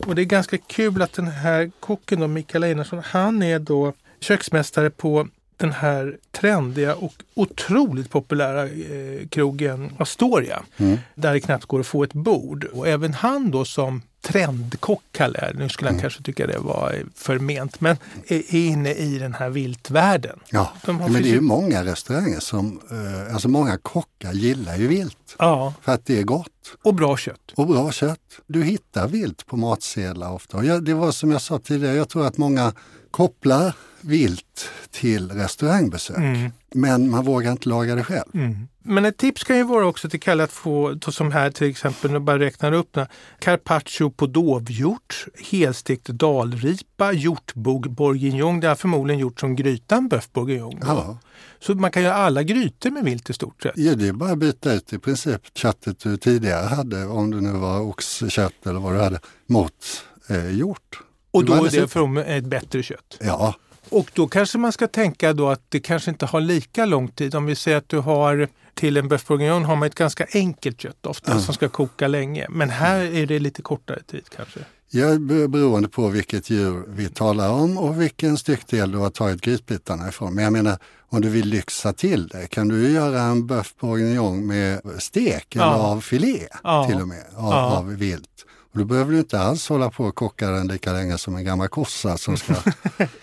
Och 0.07 0.14
det 0.14 0.23
är 0.23 0.26
ganska 0.26 0.59
kul 0.59 1.02
att 1.02 1.12
den 1.12 1.28
här 1.28 1.71
kocken 1.80 2.21
då, 2.21 2.26
Mikael 2.26 2.64
Einarsson, 2.64 3.02
han 3.04 3.42
är 3.42 3.59
då 3.59 3.92
köksmästare 4.21 4.90
på 4.90 5.28
den 5.61 5.73
här 5.73 6.19
trendiga 6.33 6.95
och 6.95 7.12
otroligt 7.35 8.11
populära 8.11 8.62
eh, 8.64 9.29
krogen 9.29 9.93
Astoria. 9.99 10.62
Mm. 10.76 10.99
Där 11.14 11.33
det 11.33 11.40
knappt 11.40 11.64
går 11.64 11.81
att 11.81 11.87
få 11.87 12.02
ett 12.05 12.12
bord. 12.12 12.64
Och 12.64 12.88
även 12.88 13.14
han 13.14 13.50
då 13.50 13.64
som 13.64 14.02
trendkock 14.23 15.02
kallar 15.12 15.45
jag. 15.47 15.59
Nu 15.59 15.69
skulle 15.69 15.88
han 15.88 15.95
Mm. 15.95 16.00
kanske 16.02 16.23
tycka 16.23 16.47
det 16.47 16.59
var 16.59 16.93
eh, 16.99 17.07
förment. 17.14 17.81
Men 17.81 17.97
är 18.26 18.55
inne 18.55 18.95
i 18.95 19.19
den 19.19 19.35
här 19.35 19.50
viltvärlden. 19.50 20.38
Ja, 20.50 20.73
De 20.87 20.97
men 20.97 21.12
det 21.12 21.19
är 21.19 21.23
ju- 21.23 21.40
många 21.40 21.85
restauranger 21.85 22.40
som, 22.40 22.81
eh, 22.90 23.35
alltså 23.35 23.49
många 23.49 23.76
kockar 23.79 24.33
gillar 24.33 24.76
ju 24.76 24.87
vilt 24.88 25.17
Ja, 25.38 25.75
för 25.83 25.93
att 25.93 26.07
det 26.07 26.19
är 26.19 26.23
gott 26.23 26.47
och 26.85 26.95
bra 26.95 27.17
kött. 27.17 27.52
och 27.55 27.67
bra 27.67 27.93
kött. 27.93 28.21
Du 28.47 28.62
hittar 28.64 29.09
vilt 29.09 29.47
på 29.47 29.57
matsedlar 29.57 30.33
ofta. 30.33 30.57
Och 30.57 30.64
jag, 30.64 30.85
det 30.85 30.95
var 30.95 31.12
som 31.12 31.31
jag 31.31 31.43
sa 31.43 31.59
tidigare, 31.59 31.97
jag 31.97 32.09
tror 32.09 32.26
att 32.26 32.37
många 32.38 32.73
kopplar 33.11 33.73
vilt 34.00 34.71
till 34.90 35.30
restaurangbesök. 35.30 36.16
Mm. 36.16 36.50
Men 36.75 37.11
man 37.11 37.25
vågar 37.25 37.52
inte 37.52 37.69
laga 37.69 37.95
det 37.95 38.04
själv. 38.04 38.30
Mm. 38.35 38.69
Men 38.83 39.04
ett 39.04 39.16
tips 39.16 39.45
kan 39.45 39.57
ju 39.57 39.64
vara 39.64 39.87
också 39.87 40.09
till 40.09 40.21
Kalle 40.21 40.45
att 40.45 40.52
få, 40.52 40.99
som 41.09 41.33
här 41.33 41.50
till 41.50 41.71
exempel, 41.71 42.11
nu 42.11 42.19
bara 42.19 42.38
räknar 42.38 42.73
upp 42.73 42.97
några. 42.97 43.09
Carpaccio 43.38 44.11
på 44.11 44.26
dovhjort, 44.26 45.26
helstekt 45.50 46.07
dalripa, 46.07 47.12
hjortbog 47.12 47.90
bourguignon. 47.90 48.61
Det 48.61 48.69
har 48.69 48.75
förmodligen 48.75 49.21
gjort 49.21 49.40
som 49.40 49.57
grytan 49.57 50.09
bœuf 50.09 50.28
bourguignon. 50.33 50.78
Ja. 50.83 51.19
Så 51.61 51.75
man 51.75 51.90
kan 51.90 52.02
göra 52.02 52.14
alla 52.14 52.42
grytor 52.42 52.90
med 52.90 53.04
vilt 53.04 53.30
i 53.30 53.33
stort 53.33 53.62
sett. 53.62 53.73
Ja, 53.76 53.95
det 53.95 54.09
är 54.09 54.12
bara 54.12 54.33
att 54.33 54.38
byta 54.38 54.73
ut 54.73 54.92
i 54.92 54.99
princip 54.99 55.40
köttet 55.54 55.99
du 55.99 56.16
tidigare 56.16 56.66
hade, 56.66 57.07
om 57.07 57.30
det 57.30 57.40
nu 57.40 57.52
var 57.52 57.80
oxkött 57.80 58.66
eller 58.66 58.80
vad 58.80 58.95
du 58.95 59.00
hade, 59.00 59.21
mot 59.47 60.04
eh, 60.28 60.50
hjort. 60.50 61.00
Och 61.30 61.45
Det 61.45 61.57
då 61.57 61.64
är 61.64 61.71
det 61.71 61.88
från 61.88 62.16
ett 62.16 62.45
bättre 62.45 62.83
kött. 62.83 63.19
Ja, 63.21 63.54
Och 63.89 64.11
då 64.15 64.29
kanske 64.29 64.59
man 64.59 64.73
ska 64.73 64.87
tänka 64.89 65.33
då 65.33 65.49
att 65.49 65.63
det 65.69 65.81
kanske 65.81 66.11
inte 66.11 66.27
har 66.27 66.41
lika 66.41 66.85
lång 66.85 67.09
tid. 67.09 67.35
Om 67.35 67.47
vi 67.47 67.55
säger 67.55 67.77
att 67.77 67.89
du 67.89 67.99
har 67.99 68.49
till 68.75 68.97
en 68.97 69.09
bœuf 69.09 69.29
bourguignon 69.29 69.65
har 69.65 69.77
man 69.77 69.87
ett 69.87 69.95
ganska 69.95 70.27
enkelt 70.33 70.81
kött 70.81 71.07
ofta 71.07 71.31
mm. 71.31 71.43
som 71.43 71.55
ska 71.55 71.69
koka 71.69 72.09
länge. 72.09 72.47
Men 72.51 72.71
här 72.71 73.01
är 73.01 73.27
det 73.27 73.39
lite 73.39 73.63
kortare 73.63 74.03
tid 74.03 74.25
kanske. 74.37 74.61
Ja, 74.93 75.19
beroende 75.49 75.89
på 75.89 76.09
vilket 76.09 76.51
djur 76.51 76.85
vi 76.89 77.09
talar 77.09 77.51
om 77.51 77.79
och 77.79 78.01
vilken 78.01 78.37
styckdel 78.37 78.93
du 78.93 78.99
har 78.99 79.11
tagit 79.11 79.41
grytbitarna 79.41 80.09
ifrån. 80.09 80.35
Men 80.35 80.45
jag 80.45 80.53
menar, 80.53 80.79
om 81.09 81.21
du 81.21 81.29
vill 81.29 81.49
lyxa 81.49 81.93
till 81.93 82.29
det 82.29 82.47
kan 82.47 82.69
du 82.69 82.91
göra 82.91 83.21
en 83.21 83.47
bœuf 83.47 83.75
bourguignon 83.81 84.47
med 84.47 84.81
stek 84.99 85.47
ja. 85.51 85.63
eller 85.63 85.85
av 85.85 86.01
filé 86.01 86.47
ja. 86.63 86.87
till 86.89 87.01
och 87.01 87.09
med, 87.09 87.25
av, 87.37 87.53
ja. 87.53 87.77
av 87.77 87.95
vilt. 87.95 88.47
Och 88.73 88.79
då 88.79 88.85
behöver 88.85 89.12
du 89.12 89.19
inte 89.19 89.41
alls 89.41 89.69
hålla 89.69 89.91
på 89.91 90.05
och 90.05 90.15
koka 90.15 90.50
den 90.50 90.69
lika 90.69 90.93
länge 90.93 91.19
som 91.19 91.37
en 91.37 91.45
gammal 91.45 91.69
kossa 91.69 92.17
som 92.17 92.37
ska 92.37 92.55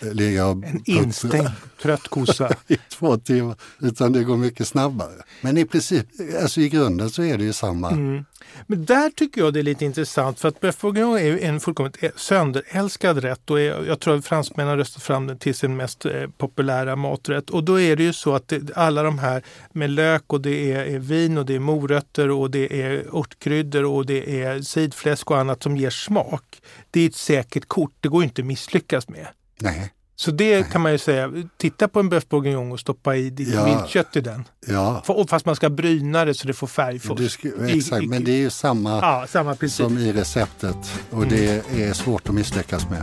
ligga 0.00 0.46
och... 0.46 0.64
En 0.64 0.82
instängd 0.84 1.50
trött 1.82 2.08
kossa. 2.08 2.48
I 2.68 2.76
två 2.76 3.16
timmar, 3.16 3.56
utan 3.80 4.12
det 4.12 4.24
går 4.24 4.36
mycket 4.36 4.68
snabbare. 4.68 5.22
Men 5.40 5.58
i 5.58 5.64
princip, 5.64 6.06
alltså 6.42 6.60
i 6.60 6.68
grunden 6.68 7.10
så 7.10 7.22
är 7.22 7.38
det 7.38 7.44
ju 7.44 7.52
samma. 7.52 7.90
Mm. 7.90 8.24
Men 8.66 8.84
där 8.84 9.10
tycker 9.10 9.40
jag 9.40 9.54
det 9.54 9.58
är 9.58 9.62
lite 9.62 9.84
intressant 9.84 10.40
för 10.40 10.48
att 10.48 10.60
bœuf 10.60 10.80
bourguignon 10.80 11.18
är 11.18 11.38
en 11.38 11.60
fullkomligt 11.60 11.96
sönderälskad 12.16 13.18
rätt 13.18 13.50
och 13.50 13.60
är, 13.60 13.84
jag 13.84 14.00
tror 14.00 14.16
att 14.16 14.26
fransmännen 14.26 14.70
har 14.70 14.76
röstat 14.76 15.02
fram 15.02 15.26
den 15.26 15.38
till 15.38 15.54
sin 15.54 15.76
mest 15.76 16.06
eh, 16.06 16.26
populära 16.38 16.96
maträtt. 16.96 17.50
Och 17.50 17.64
då 17.64 17.80
är 17.80 17.96
det 17.96 18.02
ju 18.02 18.12
så 18.12 18.34
att 18.34 18.48
det, 18.48 18.76
alla 18.76 19.02
de 19.02 19.18
här 19.18 19.42
med 19.72 19.90
lök 19.90 20.22
och 20.26 20.40
det 20.40 20.72
är, 20.72 20.84
är, 20.84 20.98
vin 20.98 21.38
och 21.38 21.46
det 21.46 21.54
är 21.54 21.58
morötter 21.58 22.30
och 22.30 22.50
det 22.50 22.82
är 22.82 23.16
örtkryddor 23.16 23.84
och 23.84 24.06
det 24.06 24.42
är 24.42 24.60
sidfläsk 24.60 25.30
och 25.30 25.37
annat 25.38 25.62
som 25.62 25.76
ger 25.76 25.90
smak. 25.90 26.60
Det 26.90 27.00
är 27.00 27.08
ett 27.08 27.14
säkert 27.14 27.68
kort, 27.68 27.92
det 28.00 28.08
går 28.08 28.24
inte 28.24 28.42
att 28.42 28.46
misslyckas 28.46 29.08
med. 29.08 29.26
Nej. 29.60 29.92
Så 30.16 30.30
det 30.30 30.72
kan 30.72 30.80
man 30.80 30.92
ju 30.92 30.98
säga, 30.98 31.32
titta 31.56 31.88
på 31.88 32.00
en 32.00 32.12
bœuf 32.12 32.28
bourguignon 32.28 32.72
och 32.72 32.80
stoppa 32.80 33.16
i 33.16 33.30
ditt 33.30 33.54
ja. 33.54 33.64
viltkött 33.64 34.16
i 34.16 34.20
den. 34.20 34.44
Ja. 34.66 35.02
Fast 35.28 35.46
man 35.46 35.56
ska 35.56 35.70
bryna 35.70 36.24
det 36.24 36.34
så 36.34 36.46
det 36.46 36.54
får 36.54 36.66
färg 36.66 36.98
först. 36.98 37.32
Ska, 37.32 37.48
exakt, 37.66 38.04
I, 38.04 38.06
men 38.06 38.24
det 38.24 38.32
är 38.32 38.38
ju 38.38 38.50
samma, 38.50 38.90
ja, 38.90 39.26
samma 39.28 39.56
som 39.56 39.98
i 39.98 40.12
receptet 40.12 40.76
och 41.10 41.22
mm. 41.22 41.28
det 41.28 41.82
är 41.82 41.92
svårt 41.92 42.28
att 42.28 42.34
misslyckas 42.34 42.90
med. 42.90 43.02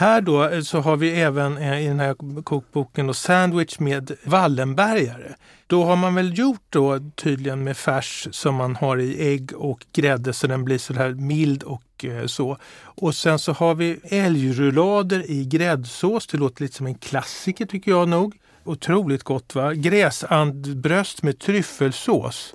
Här 0.00 0.20
då 0.20 0.48
eh, 0.48 0.60
så 0.60 0.80
har 0.80 0.96
vi 0.96 1.20
även 1.20 1.58
eh, 1.58 1.84
i 1.84 1.86
den 1.86 2.00
här 2.00 2.42
kokboken 2.42 3.06
då, 3.06 3.14
sandwich 3.14 3.78
med 3.78 4.12
Wallenbergare. 4.24 5.34
Då 5.70 5.84
har 5.84 5.96
man 5.96 6.14
väl 6.14 6.38
gjort 6.38 6.64
då 6.70 6.98
tydligen 7.14 7.64
med 7.64 7.76
färs 7.76 8.28
som 8.30 8.54
man 8.54 8.76
har 8.76 8.98
i 8.98 9.28
ägg 9.28 9.52
och 9.56 9.86
grädde 9.92 10.32
så 10.32 10.46
den 10.46 10.64
blir 10.64 10.78
så 10.78 10.94
här 10.94 11.10
mild 11.10 11.62
och 11.62 12.04
eh, 12.04 12.26
så. 12.26 12.56
Och 12.82 13.14
sen 13.14 13.38
så 13.38 13.52
har 13.52 13.74
vi 13.74 14.00
älgrullader 14.04 15.30
i 15.30 15.44
gräddsås. 15.44 16.26
Det 16.26 16.38
låter 16.38 16.62
lite 16.62 16.76
som 16.76 16.86
en 16.86 16.94
klassiker 16.94 17.66
tycker 17.66 17.90
jag 17.90 18.08
nog. 18.08 18.36
Otroligt 18.64 19.22
gott 19.22 19.54
va? 19.54 19.74
Gräsandbröst 19.74 21.22
med 21.22 21.38
tryffelsås. 21.38 22.54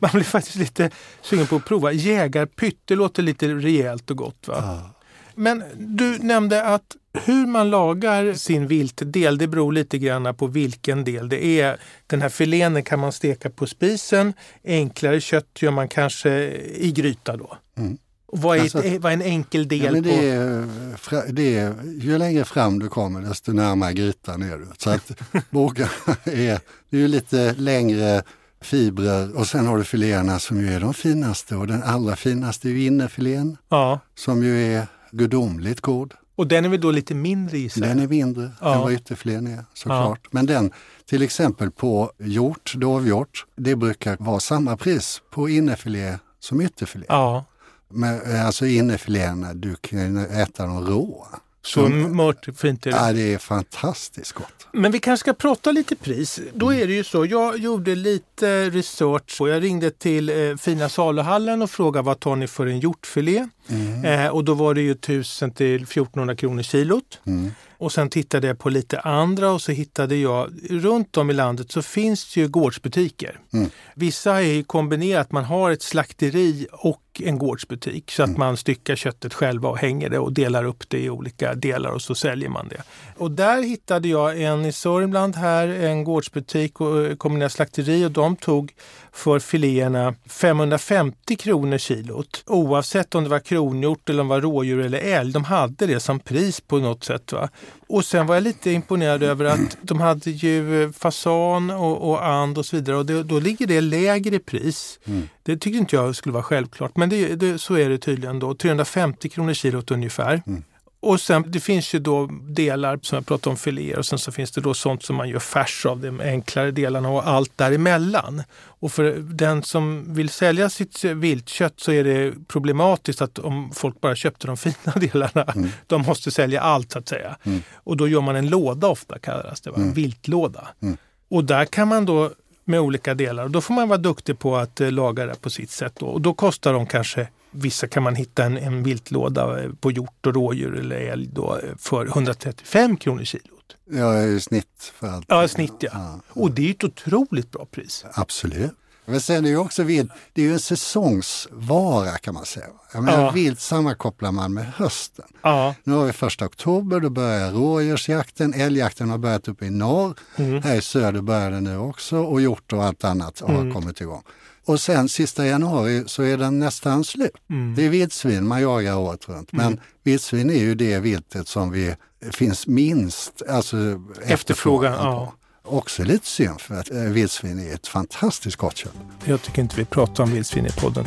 Man 0.00 0.10
blir 0.12 0.24
faktiskt 0.24 0.56
lite 0.56 0.90
sugen 1.22 1.46
på 1.46 1.56
att 1.56 1.64
prova. 1.64 1.92
Jägarpytt, 1.92 2.80
det 2.84 2.94
låter 2.94 3.22
lite 3.22 3.48
rejält 3.48 4.10
och 4.10 4.16
gott 4.16 4.48
va? 4.48 4.90
Men 5.36 5.64
du 5.76 6.18
nämnde 6.18 6.64
att 6.64 6.96
hur 7.24 7.46
man 7.46 7.70
lagar 7.70 8.34
sin 8.34 8.66
viltdel, 8.66 9.38
det 9.38 9.46
beror 9.48 9.72
lite 9.72 9.98
grann 9.98 10.34
på 10.34 10.46
vilken 10.46 11.04
del 11.04 11.28
det 11.28 11.44
är. 11.44 11.80
Den 12.06 12.22
här 12.22 12.28
filén 12.28 12.82
kan 12.82 13.00
man 13.00 13.12
steka 13.12 13.50
på 13.50 13.66
spisen. 13.66 14.32
Enklare 14.64 15.20
kött 15.20 15.62
gör 15.62 15.70
man 15.70 15.88
kanske 15.88 16.30
i 16.74 16.92
gryta 16.92 17.36
då. 17.36 17.56
Mm. 17.78 17.98
Vad 18.32 18.56
är, 18.56 18.60
alltså, 18.60 18.84
ett, 18.84 19.02
vad 19.02 19.12
är 19.12 19.16
en 19.16 19.22
enkel 19.22 19.68
del? 19.68 19.94
Ja, 19.94 20.00
det, 20.00 20.28
är, 20.28 21.32
det 21.32 21.58
är, 21.58 21.74
ju 22.00 22.18
längre 22.18 22.44
fram 22.44 22.78
du 22.78 22.88
kommer 22.88 23.20
desto 23.20 23.52
närmare 23.52 23.92
grytan 23.92 24.42
är 24.42 24.58
du. 24.58 24.66
Så 24.78 24.90
att 24.90 25.12
bågarna 25.50 25.90
är, 26.24 26.60
det 26.90 27.02
är 27.02 27.08
lite 27.08 27.54
längre 27.58 28.22
fibrer 28.60 29.36
och 29.36 29.46
sen 29.46 29.66
har 29.66 29.78
du 29.78 29.84
filéerna 29.84 30.38
som 30.38 30.60
ju 30.60 30.72
är 30.72 30.80
de 30.80 30.94
finaste 30.94 31.56
och 31.56 31.66
den 31.66 31.82
allra 31.82 32.16
finaste 32.16 32.68
är 32.68 32.70
ju 32.70 32.84
innerfilén 32.84 33.56
ja. 33.68 34.00
som 34.14 34.42
ju 34.42 34.74
är 34.74 34.86
gudomligt 35.16 35.80
god. 35.80 36.14
Och 36.36 36.46
den 36.46 36.64
är 36.64 36.68
väl 36.68 36.80
då 36.80 36.90
lite 36.90 37.14
mindre 37.14 37.58
i? 37.58 37.70
Den 37.76 37.98
är 37.98 38.08
mindre 38.08 38.50
ja. 38.60 38.74
än 38.74 38.80
vad 38.80 38.92
ytterfilén 38.92 39.46
är 39.46 39.64
såklart. 39.74 40.20
Ja. 40.22 40.28
Men 40.32 40.46
den 40.46 40.70
till 41.06 41.22
exempel 41.22 41.70
på 41.70 42.12
hjort, 42.18 42.74
dovhjort, 42.76 43.46
det 43.56 43.76
brukar 43.76 44.16
vara 44.20 44.40
samma 44.40 44.76
pris 44.76 45.22
på 45.30 45.48
innerfilé 45.48 46.18
som 46.40 46.60
ytterfilé. 46.60 47.06
Ja. 47.08 47.44
Men, 47.88 48.20
eh, 48.22 48.46
alltså 48.46 48.66
innerfiléerna, 48.66 49.54
du 49.54 49.76
kan 49.76 50.16
äta 50.16 50.66
dem 50.66 50.86
råa. 50.86 51.40
Så 51.66 51.88
mört 51.88 52.48
fint 52.56 52.86
är 52.86 52.90
det. 52.90 52.96
Ja, 52.96 53.12
det 53.12 53.34
är 53.34 53.38
fantastiskt 53.38 54.32
gott. 54.32 54.66
Men 54.72 54.92
vi 54.92 54.98
kanske 54.98 55.24
ska 55.24 55.32
prata 55.32 55.72
lite 55.72 55.96
pris. 55.96 56.40
Då 56.54 56.74
är 56.74 56.86
det 56.86 56.92
ju 56.92 57.04
så, 57.04 57.26
jag 57.26 57.58
gjorde 57.58 57.94
lite 57.94 58.70
research 58.70 59.40
och 59.40 59.48
jag 59.48 59.62
ringde 59.62 59.90
till 59.90 60.28
eh, 60.28 60.56
Fina 60.56 60.88
saluhallen 60.88 61.62
och 61.62 61.70
frågade 61.70 62.06
vad 62.06 62.20
tar 62.20 62.36
ni 62.36 62.46
för 62.46 62.66
en 62.66 62.80
hjortfilé? 62.80 63.48
Mm. 63.68 64.04
Eh, 64.04 64.28
och 64.28 64.44
då 64.44 64.54
var 64.54 64.74
det 64.74 64.80
ju 64.80 64.92
1000 64.92 65.50
till 65.50 65.82
1400 65.82 66.36
kronor 66.36 66.62
kilot. 66.62 67.20
Mm. 67.26 67.50
Och 67.78 67.92
sen 67.92 68.10
tittade 68.10 68.46
jag 68.46 68.58
på 68.58 68.68
lite 68.68 69.00
andra 69.00 69.52
och 69.52 69.62
så 69.62 69.72
hittade 69.72 70.16
jag, 70.16 70.50
runt 70.70 71.16
om 71.16 71.30
i 71.30 71.32
landet 71.32 71.72
så 71.72 71.82
finns 71.82 72.34
det 72.34 72.40
ju 72.40 72.48
gårdsbutiker. 72.48 73.40
Mm. 73.52 73.70
Vissa 73.94 74.42
är 74.42 74.62
kombinerat, 74.62 75.32
man 75.32 75.44
har 75.44 75.70
ett 75.70 75.82
slakteri 75.82 76.66
och 76.72 77.02
en 77.20 77.38
gårdsbutik 77.38 78.10
så 78.10 78.22
att 78.22 78.28
mm. 78.28 78.38
man 78.38 78.56
styckar 78.56 78.96
köttet 78.96 79.34
själva 79.34 79.68
och 79.68 79.78
hänger 79.78 80.08
det 80.08 80.18
och 80.18 80.32
delar 80.32 80.64
upp 80.64 80.88
det 80.88 80.98
i 80.98 81.10
olika 81.10 81.54
delar 81.54 81.90
och 81.90 82.02
så 82.02 82.14
säljer 82.14 82.48
man 82.48 82.68
det. 82.68 82.82
Och 83.16 83.30
där 83.30 83.62
hittade 83.62 84.08
jag 84.08 84.42
en 84.42 84.64
i 84.64 84.72
Sörmland 84.72 85.36
här, 85.36 85.68
en 85.68 86.04
gårdsbutik 86.04 86.80
och 86.80 87.04
eh, 87.04 87.16
kombinerat 87.16 87.52
slakteri 87.52 88.04
och 88.04 88.10
de 88.10 88.36
tog 88.36 88.72
för 89.12 89.38
filéerna 89.38 90.14
550 90.28 91.36
kronor 91.36 91.78
kilot. 91.78 92.42
Oavsett 92.46 93.14
om 93.14 93.24
det 93.24 93.30
var 93.30 93.38
kronhjort 93.38 94.10
eller 94.10 94.20
om 94.20 94.28
det 94.28 94.34
var 94.34 94.40
rådjur 94.40 94.80
eller 94.80 94.98
älg. 94.98 95.32
De 95.32 95.44
hade 95.44 95.86
det 95.86 96.00
som 96.00 96.20
pris 96.20 96.60
på 96.60 96.78
något 96.78 97.04
sätt. 97.04 97.32
Va? 97.32 97.48
Och 97.88 98.04
sen 98.04 98.26
var 98.26 98.34
jag 98.34 98.44
lite 98.44 98.70
imponerad 98.70 99.22
över 99.22 99.44
att 99.44 99.76
de 99.82 100.00
hade 100.00 100.30
ju 100.30 100.82
eh, 100.82 100.90
fasan 100.90 101.70
och, 101.70 102.10
och 102.10 102.26
and 102.26 102.58
och 102.58 102.66
så 102.66 102.76
vidare 102.76 102.96
och 102.96 103.06
det, 103.06 103.22
då 103.22 103.40
ligger 103.40 103.66
det 103.66 103.80
lägre 103.80 104.38
pris. 104.38 104.98
Mm. 105.04 105.28
Det 105.42 105.56
tyckte 105.56 105.78
inte 105.78 105.96
jag 105.96 106.16
skulle 106.16 106.32
vara 106.32 106.42
självklart 106.42 106.96
men 106.96 107.05
det, 107.08 107.34
det, 107.34 107.58
så 107.58 107.74
är 107.74 107.88
det 107.88 107.98
tydligen 107.98 108.38
då. 108.38 108.54
350 108.54 109.28
kronor 109.28 109.54
kilot 109.54 109.90
ungefär. 109.90 110.42
Mm. 110.46 110.62
Och 111.00 111.20
sen 111.20 111.44
det 111.46 111.60
finns 111.60 111.94
ju 111.94 111.98
då 111.98 112.26
delar 112.48 112.98
som 113.02 113.16
jag 113.16 113.26
pratade 113.26 113.50
om 113.50 113.56
filéer 113.56 113.98
och 113.98 114.06
sen 114.06 114.18
så 114.18 114.32
finns 114.32 114.50
det 114.50 114.60
då 114.60 114.74
sånt 114.74 115.02
som 115.02 115.16
man 115.16 115.28
gör 115.28 115.38
färs 115.38 115.86
av, 115.86 116.00
de 116.00 116.20
enklare 116.20 116.70
delarna 116.70 117.08
och 117.08 117.28
allt 117.28 117.58
däremellan. 117.58 118.42
Och 118.56 118.92
för 118.92 119.14
den 119.18 119.62
som 119.62 120.14
vill 120.14 120.28
sälja 120.28 120.70
sitt 120.70 121.04
viltkött 121.04 121.80
så 121.80 121.92
är 121.92 122.04
det 122.04 122.34
problematiskt 122.48 123.22
att 123.22 123.38
om 123.38 123.70
folk 123.74 124.00
bara 124.00 124.16
köpte 124.16 124.46
de 124.46 124.56
fina 124.56 124.92
delarna, 124.94 125.42
mm. 125.42 125.68
de 125.86 126.02
måste 126.02 126.30
sälja 126.30 126.60
allt 126.60 126.92
så 126.92 126.98
att 126.98 127.08
säga. 127.08 127.36
Mm. 127.42 127.62
Och 127.74 127.96
då 127.96 128.08
gör 128.08 128.20
man 128.20 128.36
en 128.36 128.48
låda 128.48 128.88
ofta 128.88 129.18
kallas 129.18 129.60
det, 129.60 129.70
va? 129.70 129.76
en 129.76 129.82
mm. 129.82 129.94
viltlåda. 129.94 130.68
Mm. 130.82 130.96
Och 131.28 131.44
där 131.44 131.64
kan 131.64 131.88
man 131.88 132.04
då 132.04 132.30
med 132.66 132.80
olika 132.80 133.14
delar. 133.14 133.44
Och 133.44 133.50
då 133.50 133.60
får 133.60 133.74
man 133.74 133.88
vara 133.88 133.98
duktig 133.98 134.38
på 134.38 134.56
att 134.56 134.80
eh, 134.80 134.90
laga 134.90 135.26
det 135.26 135.40
på 135.40 135.50
sitt 135.50 135.70
sätt. 135.70 135.92
Då. 135.98 136.06
Och 136.06 136.20
då 136.20 136.34
kostar 136.34 136.72
de 136.72 136.86
kanske 136.86 137.28
Vissa 137.50 137.88
kan 137.88 138.02
man 138.02 138.14
hitta 138.14 138.44
en, 138.44 138.56
en 138.56 138.82
viltlåda 138.82 139.62
eh, 139.62 139.70
på 139.80 139.90
hjort 139.90 140.26
och 140.26 140.34
rådjur 140.34 140.76
eller 140.76 140.96
älg 140.96 141.26
då, 141.26 141.56
eh, 141.56 141.76
för 141.78 142.06
135 142.06 142.96
kronor 142.96 143.24
kilot. 143.24 143.76
Ja, 143.90 144.22
i 144.22 144.40
snitt 144.40 144.92
för 144.94 145.06
allt. 145.06 145.26
Ja, 145.28 145.48
snitt 145.48 145.74
ja. 145.80 145.90
ja. 145.92 146.20
Och 146.28 146.50
det 146.50 146.66
är 146.66 146.70
ett 146.70 146.84
otroligt 146.84 147.50
bra 147.50 147.64
pris. 147.64 148.04
Absolut. 148.12 148.70
Men 149.06 149.20
sen 149.20 149.44
är 149.44 149.48
ju 149.48 149.56
också 149.56 149.82
vilt, 149.82 150.10
det 150.32 150.42
är 150.42 150.46
ju 150.46 150.52
en 150.52 150.60
säsongsvara 150.60 152.18
kan 152.18 152.34
man 152.34 152.44
säga. 152.44 152.66
Jag 152.92 153.04
menar, 153.04 153.22
ja. 153.22 153.30
Vilt 153.30 153.60
sammankopplar 153.60 154.32
man 154.32 154.54
med 154.54 154.72
hösten. 154.76 155.24
Ja. 155.42 155.74
Nu 155.84 155.92
har 155.92 156.04
vi 156.04 156.12
första 156.12 156.46
oktober, 156.46 157.00
då 157.00 157.10
börjar 157.10 157.52
rådjursjakten. 157.52 158.54
Älgjakten 158.54 159.10
har 159.10 159.18
börjat 159.18 159.48
uppe 159.48 159.66
i 159.66 159.70
norr. 159.70 160.14
Mm. 160.36 160.62
Här 160.62 160.76
i 160.76 160.82
söder 160.82 161.20
börjar 161.20 161.50
den 161.50 161.64
nu 161.64 161.78
också 161.78 162.18
och 162.18 162.40
hjort 162.40 162.72
och 162.72 162.84
allt 162.84 163.04
annat 163.04 163.40
har 163.40 163.54
mm. 163.54 163.74
kommit 163.74 164.00
igång. 164.00 164.22
Och 164.66 164.80
sen 164.80 165.08
sista 165.08 165.46
januari 165.46 166.04
så 166.06 166.22
är 166.22 166.36
den 166.36 166.58
nästan 166.58 167.04
slut. 167.04 167.30
Mm. 167.50 167.74
Det 167.74 167.84
är 167.84 167.88
vildsvin 167.88 168.48
man 168.48 168.62
jagar 168.62 168.96
året 168.96 169.28
runt. 169.28 169.52
Men 169.52 169.66
mm. 169.66 169.80
vildsvin 170.02 170.50
är 170.50 170.58
ju 170.58 170.74
det 170.74 170.98
viltet 170.98 171.48
som 171.48 171.70
vi 171.70 171.94
finns 172.32 172.66
minst 172.66 173.42
alltså 173.48 173.76
efterfrågan, 173.76 174.32
efterfrågan 174.32 174.92
på. 174.92 174.98
Ja. 174.98 175.32
Också 175.66 176.04
lite 176.04 176.26
synd 176.26 176.60
för 176.60 176.74
att 176.74 176.90
eh, 176.90 177.00
vildsvin 177.00 177.58
är 177.58 177.74
ett 177.74 177.86
fantastiskt 177.86 178.56
gott 178.56 178.76
kött. 178.76 178.94
Jag 179.24 179.42
tycker 179.42 179.62
inte 179.62 179.76
vi 179.76 179.84
pratar 179.84 180.24
om 180.24 180.32
vildsvin 180.32 180.66
i 180.66 180.70
podden. 180.70 181.06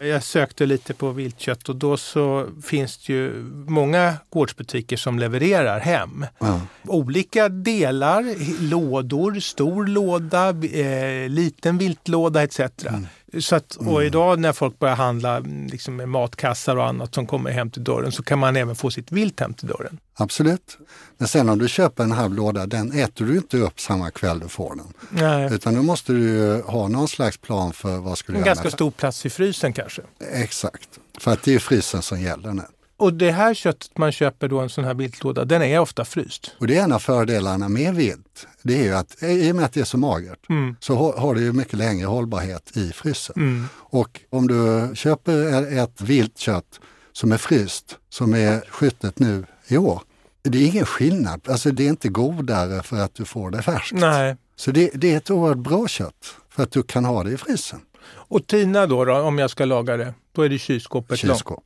Jag 0.00 0.22
sökte 0.22 0.66
lite 0.66 0.94
på 0.94 1.10
viltkött 1.10 1.68
och 1.68 1.76
då 1.76 1.96
så 1.96 2.48
finns 2.62 2.98
det 2.98 3.12
ju 3.12 3.42
många 3.68 4.14
gårdsbutiker 4.30 4.96
som 4.96 5.18
levererar 5.18 5.80
hem. 5.80 6.26
Ja. 6.38 6.60
Olika 6.84 7.48
delar, 7.48 8.24
lådor, 8.70 9.40
stor 9.40 9.86
låda, 9.86 10.48
eh, 10.48 11.28
liten 11.28 11.78
viltlåda 11.78 12.42
etc. 12.42 12.60
Mm. 12.60 13.06
Så 13.40 13.56
att, 13.56 13.76
och 13.76 13.86
Mm. 13.86 14.02
idag 14.02 14.38
när 14.38 14.52
folk 14.52 14.78
börjar 14.78 14.94
handla 14.94 15.38
liksom 15.70 15.96
med 15.96 16.08
matkassar 16.08 16.76
och 16.76 16.86
annat 16.86 17.14
som 17.14 17.26
kommer 17.26 17.50
hem 17.50 17.70
till 17.70 17.84
dörren 17.84 18.12
så 18.12 18.22
kan 18.22 18.38
man 18.38 18.56
även 18.56 18.76
få 18.76 18.90
sitt 18.90 19.12
vilt 19.12 19.40
hem 19.40 19.54
till 19.54 19.68
dörren. 19.68 19.98
Absolut. 20.14 20.78
Men 21.18 21.28
sen 21.28 21.48
om 21.48 21.58
du 21.58 21.68
köper 21.68 22.02
en 22.04 22.12
halv 22.12 22.34
låda, 22.34 22.66
den 22.66 22.92
äter 22.92 23.24
du 23.24 23.36
inte 23.36 23.56
upp 23.56 23.80
samma 23.80 24.10
kväll 24.10 24.38
du 24.38 24.48
får 24.48 24.74
den. 24.76 24.86
Nej. 25.10 25.54
Utan 25.54 25.74
då 25.74 25.82
måste 25.82 26.12
du 26.12 26.62
ha 26.66 26.88
någon 26.88 27.08
slags 27.08 27.36
plan 27.36 27.72
för 27.72 27.98
vad 27.98 28.18
du 28.26 28.36
En 28.36 28.42
ganska 28.44 28.70
stor 28.70 28.90
plats 28.90 29.26
i 29.26 29.30
frysen 29.30 29.72
kanske. 29.72 30.02
Exakt. 30.32 30.88
För 31.18 31.32
att 31.32 31.42
det 31.42 31.54
är 31.54 31.58
frysen 31.58 32.02
som 32.02 32.20
gäller 32.20 32.52
nu. 32.52 32.62
Och 32.98 33.14
det 33.14 33.30
här 33.30 33.54
köttet 33.54 33.98
man 33.98 34.12
köper 34.12 34.48
då 34.48 34.60
en 34.60 34.68
sån 34.68 34.84
här 34.84 34.94
viltlåda, 34.94 35.44
den 35.44 35.62
är 35.62 35.78
ofta 35.78 36.04
fryst. 36.04 36.50
Och 36.60 36.66
det 36.66 36.76
är 36.76 36.82
en 36.84 36.92
av 36.92 36.98
fördelarna 36.98 37.68
med 37.68 37.94
vilt. 37.94 38.46
Det 38.62 38.78
är 38.80 38.84
ju 38.84 38.94
att 38.94 39.22
i 39.22 39.52
och 39.52 39.56
med 39.56 39.64
att 39.64 39.72
det 39.72 39.80
är 39.80 39.84
så 39.84 39.98
magert 39.98 40.48
Mm. 40.48 40.76
så 40.80 41.12
har- 41.18 41.34
det 41.34 41.40
ju 41.40 41.52
mycket 41.52 41.72
längre 41.78 42.06
hållbarhet 42.06 42.76
i 42.76 42.92
frysen. 42.92 43.34
Mm. 43.36 43.64
Och 43.74 44.20
om 44.30 44.46
du 44.48 44.90
köper 44.94 45.72
ett 45.78 46.00
vilt 46.00 46.38
kött 46.38 46.80
som 47.12 47.32
är 47.32 47.36
fryst, 47.36 47.98
som 48.08 48.34
är 48.34 48.60
skjutet 48.70 49.18
nu 49.18 49.44
i 49.68 49.76
år, 49.76 50.02
det 50.42 50.58
är 50.58 50.66
ingen 50.66 50.86
skillnad. 50.86 51.40
Alltså 51.48 51.70
det 51.70 51.84
är 51.84 51.88
inte 51.88 52.08
godare 52.08 52.82
för 52.82 52.96
att 52.96 53.14
du 53.14 53.24
får 53.24 53.50
det 53.50 53.62
färskt. 53.62 53.92
Nej. 53.92 54.36
Så 54.56 54.70
det, 54.70 54.90
det 54.94 55.12
är 55.12 55.16
ett 55.16 55.30
oerhört 55.30 55.58
bra 55.58 55.88
kött 55.88 56.34
för 56.50 56.62
att 56.62 56.70
du 56.72 56.82
kan 56.82 57.04
ha 57.04 57.24
det 57.24 57.30
i 57.30 57.36
frysen. 57.36 57.80
Och 58.08 58.46
tina 58.46 58.86
då, 58.86 59.04
då, 59.04 59.14
om 59.14 59.38
jag 59.38 59.50
ska 59.50 59.64
laga 59.64 59.96
det, 59.96 60.14
då 60.32 60.42
är 60.42 60.48
det 60.48 60.58
kylskåpet. 60.58 61.18
Kylskåp. 61.18 61.65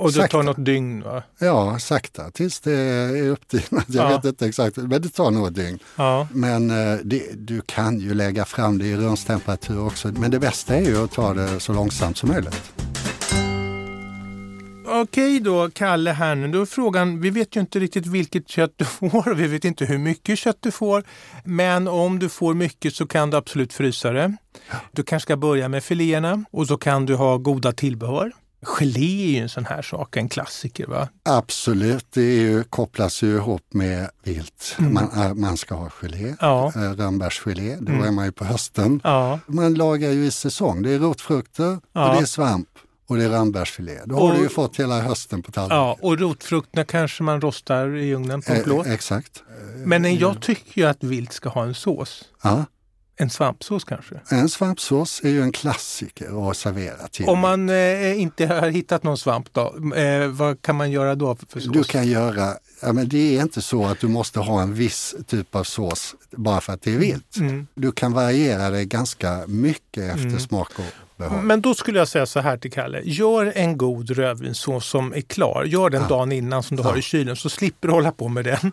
Och 0.00 0.12
det 0.12 0.28
tar 0.28 0.42
något 0.42 0.64
dygn 0.64 1.02
va? 1.02 1.22
Ja, 1.38 1.78
sakta 1.78 2.30
tills 2.30 2.60
det 2.60 2.72
är 2.72 3.28
upptinat. 3.28 3.84
Jag 3.88 4.12
Ja. 4.12 4.16
vet 4.16 4.24
inte 4.24 4.46
exakt, 4.46 4.76
men 4.76 5.02
det 5.02 5.08
tar 5.08 5.30
nog 5.30 5.46
ett 5.46 5.54
dygn. 5.54 5.78
Ja. 5.96 6.28
Men 6.32 6.70
eh, 6.70 6.98
det, 7.04 7.22
du 7.46 7.60
kan 7.66 7.98
ju 8.00 8.14
lägga 8.14 8.44
fram 8.44 8.78
det 8.78 8.86
i 8.86 8.96
rumstemperatur 8.96 9.86
också. 9.86 10.08
Men 10.08 10.30
det 10.30 10.38
bästa 10.38 10.74
är 10.74 10.82
ju 10.82 11.04
att 11.04 11.12
ta 11.12 11.34
det 11.34 11.60
så 11.60 11.72
långsamt 11.72 12.16
som 12.16 12.28
möjligt. 12.28 12.72
Okej 14.92 15.40
då, 15.40 15.70
Kalle 15.70 16.10
här 16.10 16.34
nu. 16.34 16.48
Då 16.48 16.60
är 16.62 16.66
frågan, 16.66 17.20
vi 17.20 17.30
vet 17.30 17.56
ju 17.56 17.60
inte 17.60 17.78
riktigt 17.80 18.06
vilket 18.06 18.48
kött 18.48 18.72
du 18.76 18.84
får 18.84 19.34
vi 19.34 19.46
vet 19.46 19.64
inte 19.64 19.84
hur 19.84 19.98
mycket 19.98 20.38
kött 20.38 20.56
du 20.60 20.70
får. 20.70 21.04
Men 21.44 21.88
om 21.88 22.18
du 22.18 22.28
får 22.28 22.54
mycket 22.54 22.94
så 22.94 23.06
kan 23.06 23.30
du 23.30 23.36
absolut 23.36 23.72
frysa 23.72 24.10
det. 24.12 24.36
Du 24.92 25.02
kanske 25.02 25.26
ska 25.26 25.36
börja 25.36 25.68
med 25.68 25.84
filéerna 25.84 26.44
och 26.50 26.66
så 26.66 26.76
kan 26.76 27.06
du 27.06 27.14
ha 27.14 27.36
goda 27.36 27.72
tillbehör. 27.72 28.32
Gelé 28.62 29.24
är 29.26 29.30
ju 29.30 29.38
en 29.38 29.48
sån 29.48 29.64
här 29.64 29.82
sak, 29.82 30.16
en 30.16 30.28
klassiker. 30.28 30.86
va? 30.86 31.08
Absolut, 31.24 32.06
det 32.12 32.22
är 32.22 32.40
ju, 32.40 32.62
kopplas 32.64 33.22
ju 33.22 33.34
ihop 33.36 33.62
med 33.74 34.10
vilt. 34.24 34.76
Man, 34.78 35.10
äh, 35.16 35.34
man 35.34 35.56
ska 35.56 35.74
ha 35.74 35.90
gelé, 35.90 36.34
Ja. 36.40 36.72
eh, 36.76 36.80
rönnbärsgelé, 36.80 37.76
då 37.80 37.92
är 37.92 38.10
man 38.10 38.24
ju 38.24 38.32
på 38.32 38.44
hösten. 38.44 39.00
Ja. 39.04 39.38
Man 39.46 39.74
lagar 39.74 40.10
ju 40.10 40.24
i 40.26 40.30
säsong, 40.30 40.82
det 40.82 40.90
är 40.90 40.98
rotfrukter 40.98 41.78
Ja. 41.92 42.08
och 42.08 42.14
det 42.16 42.20
är 42.22 42.26
svamp 42.26 42.68
och 43.08 43.16
det 43.16 43.24
är 43.24 43.28
rönnbärsfilé. 43.28 43.98
Då 44.04 44.14
har 44.14 44.22
Och- 44.30 44.34
du 44.36 44.42
ju 44.42 44.48
fått 44.48 44.76
hela 44.80 45.00
hösten 45.00 45.42
på 45.42 45.52
tallriken. 45.52 45.76
ja, 45.78 45.96
och 46.02 46.18
rotfrukterna 46.18 46.84
kanske 46.84 47.22
man 47.22 47.40
rostar 47.40 47.96
i 47.96 48.14
ugnen 48.14 48.42
på 48.42 48.52
en 48.52 48.58
Eh, 48.58 48.64
plåt. 48.64 48.86
exakt. 48.86 49.42
Men 49.84 50.16
jag 50.18 50.42
tycker 50.42 50.80
ju 50.80 50.86
att 50.88 51.04
vilt 51.04 51.32
ska 51.32 51.48
ha 51.48 51.62
en 51.64 51.74
sås. 51.74 52.24
Ja. 52.42 52.64
En 53.20 53.30
svampsås 53.30 53.84
kanske. 53.84 54.20
En 54.28 54.48
svampsås 54.48 55.20
är 55.24 55.28
ju 55.28 55.42
en 55.42 55.52
klassiker 55.52 56.50
att 56.50 56.56
servera 56.56 57.08
till. 57.08 57.26
Om 57.28 57.38
man 57.38 57.68
eh, 57.68 58.20
inte 58.20 58.46
har 58.46 58.68
hittat 58.68 59.02
någon 59.02 59.18
svamp 59.18 59.52
då, 59.52 59.94
eh, 59.96 60.26
vad 60.26 60.62
kan 60.62 60.76
man 60.76 60.90
göra 60.90 61.14
då 61.14 61.36
för 61.48 61.60
sås? 61.60 61.72
Du 61.72 61.84
kan 61.84 62.06
göra, 62.06 62.54
ja, 62.82 62.92
men 62.92 63.08
det 63.08 63.36
är 63.36 63.42
inte 63.42 63.62
så 63.62 63.84
att 63.84 64.00
du 64.00 64.08
måste 64.08 64.40
ha 64.40 64.62
en 64.62 64.74
viss 64.74 65.14
typ 65.26 65.54
av 65.54 65.64
sås 65.64 66.14
bara 66.30 66.60
för 66.60 66.72
att 66.72 66.82
det 66.82 66.94
är 66.94 66.98
vilt. 66.98 67.36
Mm. 67.36 67.66
Du 67.74 67.92
kan 67.92 68.12
variera 68.12 68.70
det 68.70 68.84
ganska 68.84 69.44
mycket 69.46 70.14
efter 70.14 70.38
smak 70.38 70.78
och 70.78 70.84
Men 71.42 71.60
då 71.60 71.74
skulle 71.74 71.98
jag 71.98 72.08
säga 72.08 72.26
så 72.26 72.40
här 72.40 72.56
till 72.56 72.72
Kalle. 72.72 73.00
Gör 73.04 73.52
en 73.54 73.78
god 73.78 74.10
rödvinssås 74.10 74.86
som 74.86 75.12
är 75.14 75.20
klar. 75.20 75.64
Gör 75.64 75.90
den 75.90 76.08
dagen 76.08 76.32
innan 76.32 76.62
som 76.62 76.76
du 76.76 76.82
har 76.82 76.96
i 76.98 77.02
kylen 77.02 77.36
så 77.36 77.48
slipper 77.48 77.88
du 77.88 77.94
hålla 77.94 78.12
på 78.12 78.28
med 78.28 78.44
den. 78.44 78.72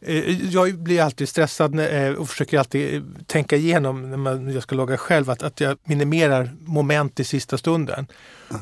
Eh, 0.00 0.52
Jag 0.52 0.78
blir 0.78 1.02
alltid 1.02 1.28
stressad 1.28 1.80
eh, 1.80 2.12
och 2.12 2.28
försöker 2.28 2.58
alltid 2.58 2.94
eh, 2.94 3.02
tänka 3.26 3.56
igenom 3.56 4.24
när 4.24 4.52
jag 4.52 4.62
ska 4.62 4.74
laga 4.76 4.96
själv 4.96 5.30
att, 5.30 5.42
att 5.42 5.60
jag 5.60 5.78
minimerar 5.84 6.50
moment 6.60 7.20
i 7.20 7.24
sista 7.24 7.58
stunden. 7.58 8.06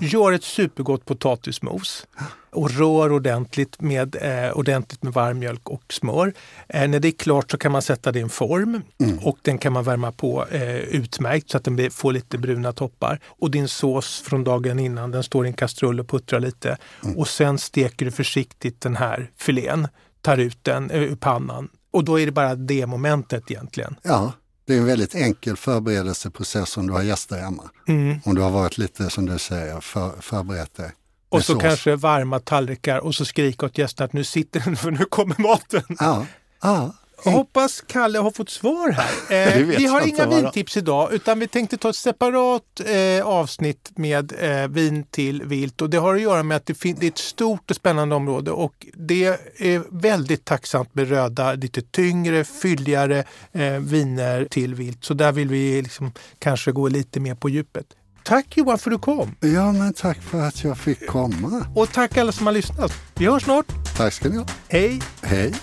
Gör 0.01 0.33
ett 0.33 0.45
supergott 0.45 1.05
potatismos 1.05 2.07
och 2.53 2.71
rör 2.71 3.13
ordentligt 3.13 3.81
med, 3.81 4.17
eh, 4.21 4.53
ordentligt 4.53 5.03
med 5.03 5.13
varm 5.13 5.39
mjölk 5.39 5.69
och 5.69 5.93
smör. 5.93 6.33
Eh, 6.69 6.89
när 6.89 7.01
det 7.01 7.09
är 7.09 7.13
klart 7.13 7.51
så 7.51 7.59
kan 7.59 7.73
man 7.73 7.83
sätta 7.83 8.13
det 8.13 8.19
i 8.19 8.23
en 8.23 8.29
form 8.29 8.83
och 9.23 9.39
den 9.43 9.59
kan 9.59 9.73
man 9.73 9.85
värma 9.85 10.13
på 10.13 10.47
eh, 10.51 10.77
utmärkt 10.77 11.51
så 11.51 11.57
att 11.57 11.65
den 11.65 11.77
blir, 11.77 11.91
får 11.91 12.13
lite 12.13 12.39
bruna 12.39 12.73
toppar. 12.73 13.21
Och 13.27 13.51
din 13.51 13.69
sås 13.69 14.21
från 14.21 14.45
dagen 14.45 14.79
innan 14.79 15.11
den 15.11 15.23
står 15.23 15.47
i 15.47 15.49
en 15.49 15.55
kastrull 15.55 16.01
och 16.01 16.09
puttrar 16.09 16.41
lite. 16.41 16.77
Och 17.17 17.29
sen 17.29 17.59
steker 17.59 18.05
du 18.05 18.11
försiktigt 18.11 18.81
den 18.81 18.97
här 18.97 19.31
filén, 19.37 19.89
tar 20.21 20.39
ut 20.39 20.59
den 20.63 20.91
eh, 20.91 21.03
ur 21.03 21.17
pannan. 21.17 21.69
Och 21.93 22.05
då 22.05 22.21
är 22.21 22.27
det 22.27 22.33
bara 22.33 22.55
det 22.55 22.87
momentet 22.87 23.51
egentligen. 23.51 23.97
Ja, 24.03 24.33
det 24.67 24.75
är 24.75 24.79
en 24.79 24.87
väldigt 24.87 25.15
enkel 25.15 25.57
förberedelseprocess 25.57 26.77
om 26.77 26.87
du 26.87 26.93
har 26.93 27.03
gäster 27.03 27.39
hemma. 27.39 27.71
Mm. 27.89 28.21
Om 28.25 28.35
du 28.35 28.41
har 28.41 28.51
varit 28.51 28.79
lite, 28.79 29.11
som 29.11 29.27
du 29.27 29.39
säger, 29.39 29.81
för, 29.81 30.11
förberett 30.21 30.75
dig. 30.75 30.93
Och 31.31 31.45
så 31.45 31.53
sås. 31.53 31.62
kanske 31.62 31.97
varma 31.97 32.38
tallrikar 32.38 32.99
och 32.99 33.14
så 33.14 33.25
skrika 33.25 33.66
åt 33.66 33.79
gästerna 33.79 34.05
att 34.05 34.12
nu 34.12 34.25
sitter 34.25 34.61
den 34.61 34.77
för 34.77 34.90
nu 34.90 35.05
kommer 35.05 35.35
maten. 35.38 35.97
Ja, 35.99 36.27
ja. 36.62 36.93
Jag 37.25 37.33
hoppas 37.33 37.81
Kalle 37.87 38.19
har 38.19 38.31
fått 38.31 38.51
svar 38.51 38.90
här. 38.90 39.11
Eh, 39.31 39.66
vi 39.66 39.87
har 39.87 40.09
inga 40.09 40.27
vintips 40.27 40.77
idag 40.77 41.12
utan 41.12 41.38
vi 41.38 41.49
tänkte 41.49 41.77
ta 41.77 41.90
ett 41.90 41.97
separat 41.97 42.81
eh, 42.87 43.27
avsnitt 43.27 43.90
med 43.97 44.33
eh, 44.38 44.69
vin 44.69 45.05
till 45.11 45.43
vilt. 45.43 45.83
Och 45.83 45.90
det 45.90 45.97
har 45.99 46.14
att 46.14 46.21
göra 46.21 46.43
med 46.43 46.57
att 46.57 46.66
det, 46.66 46.83
det 46.83 47.07
är 47.07 47.11
ett 47.11 47.19
stort 47.19 47.71
och 47.71 47.77
spännande 47.77 48.14
område 48.14 48.51
och 48.51 48.87
det 48.95 49.25
är 49.59 50.01
väldigt 50.01 50.45
tacksamt 50.45 50.95
med 50.95 51.09
röda, 51.09 51.53
lite 51.53 51.83
tyngre, 51.83 52.45
fylligare 52.45 53.25
eh, 53.53 53.73
viner 53.73 54.45
till 54.45 54.75
vilt. 54.75 55.05
Så 55.05 55.14
där 55.14 55.33
vill 55.33 55.49
vi 55.49 55.83
liksom 55.83 56.12
kanske 56.38 56.73
gå 56.73 56.88
lite 56.88 57.21
mer 57.21 57.35
på 57.35 57.49
djupet. 57.49 57.87
Tack 58.22 58.56
Johan 58.56 58.78
för 58.78 58.90
att 58.90 58.94
du 58.94 58.98
kom 58.98 59.35
ja, 59.40 59.72
men 59.72 59.92
tack 59.92 60.22
för 60.22 60.40
att 60.40 60.64
jag 60.64 60.78
fick 60.78 61.06
komma. 61.06 61.66
och 61.74 61.92
tack 61.92 62.16
alla 62.16 62.33
som 62.33 62.46
har 62.46 62.52
lyssnat. 62.52 62.92
Vi 63.14 63.26
hörs 63.26 63.42
snart. 63.42 63.66
Tack 63.96 64.12
ska 64.12 64.28
ni 64.28 64.37
ha. 64.37 64.46
Hej! 64.68 65.02
Hej. 65.22 65.54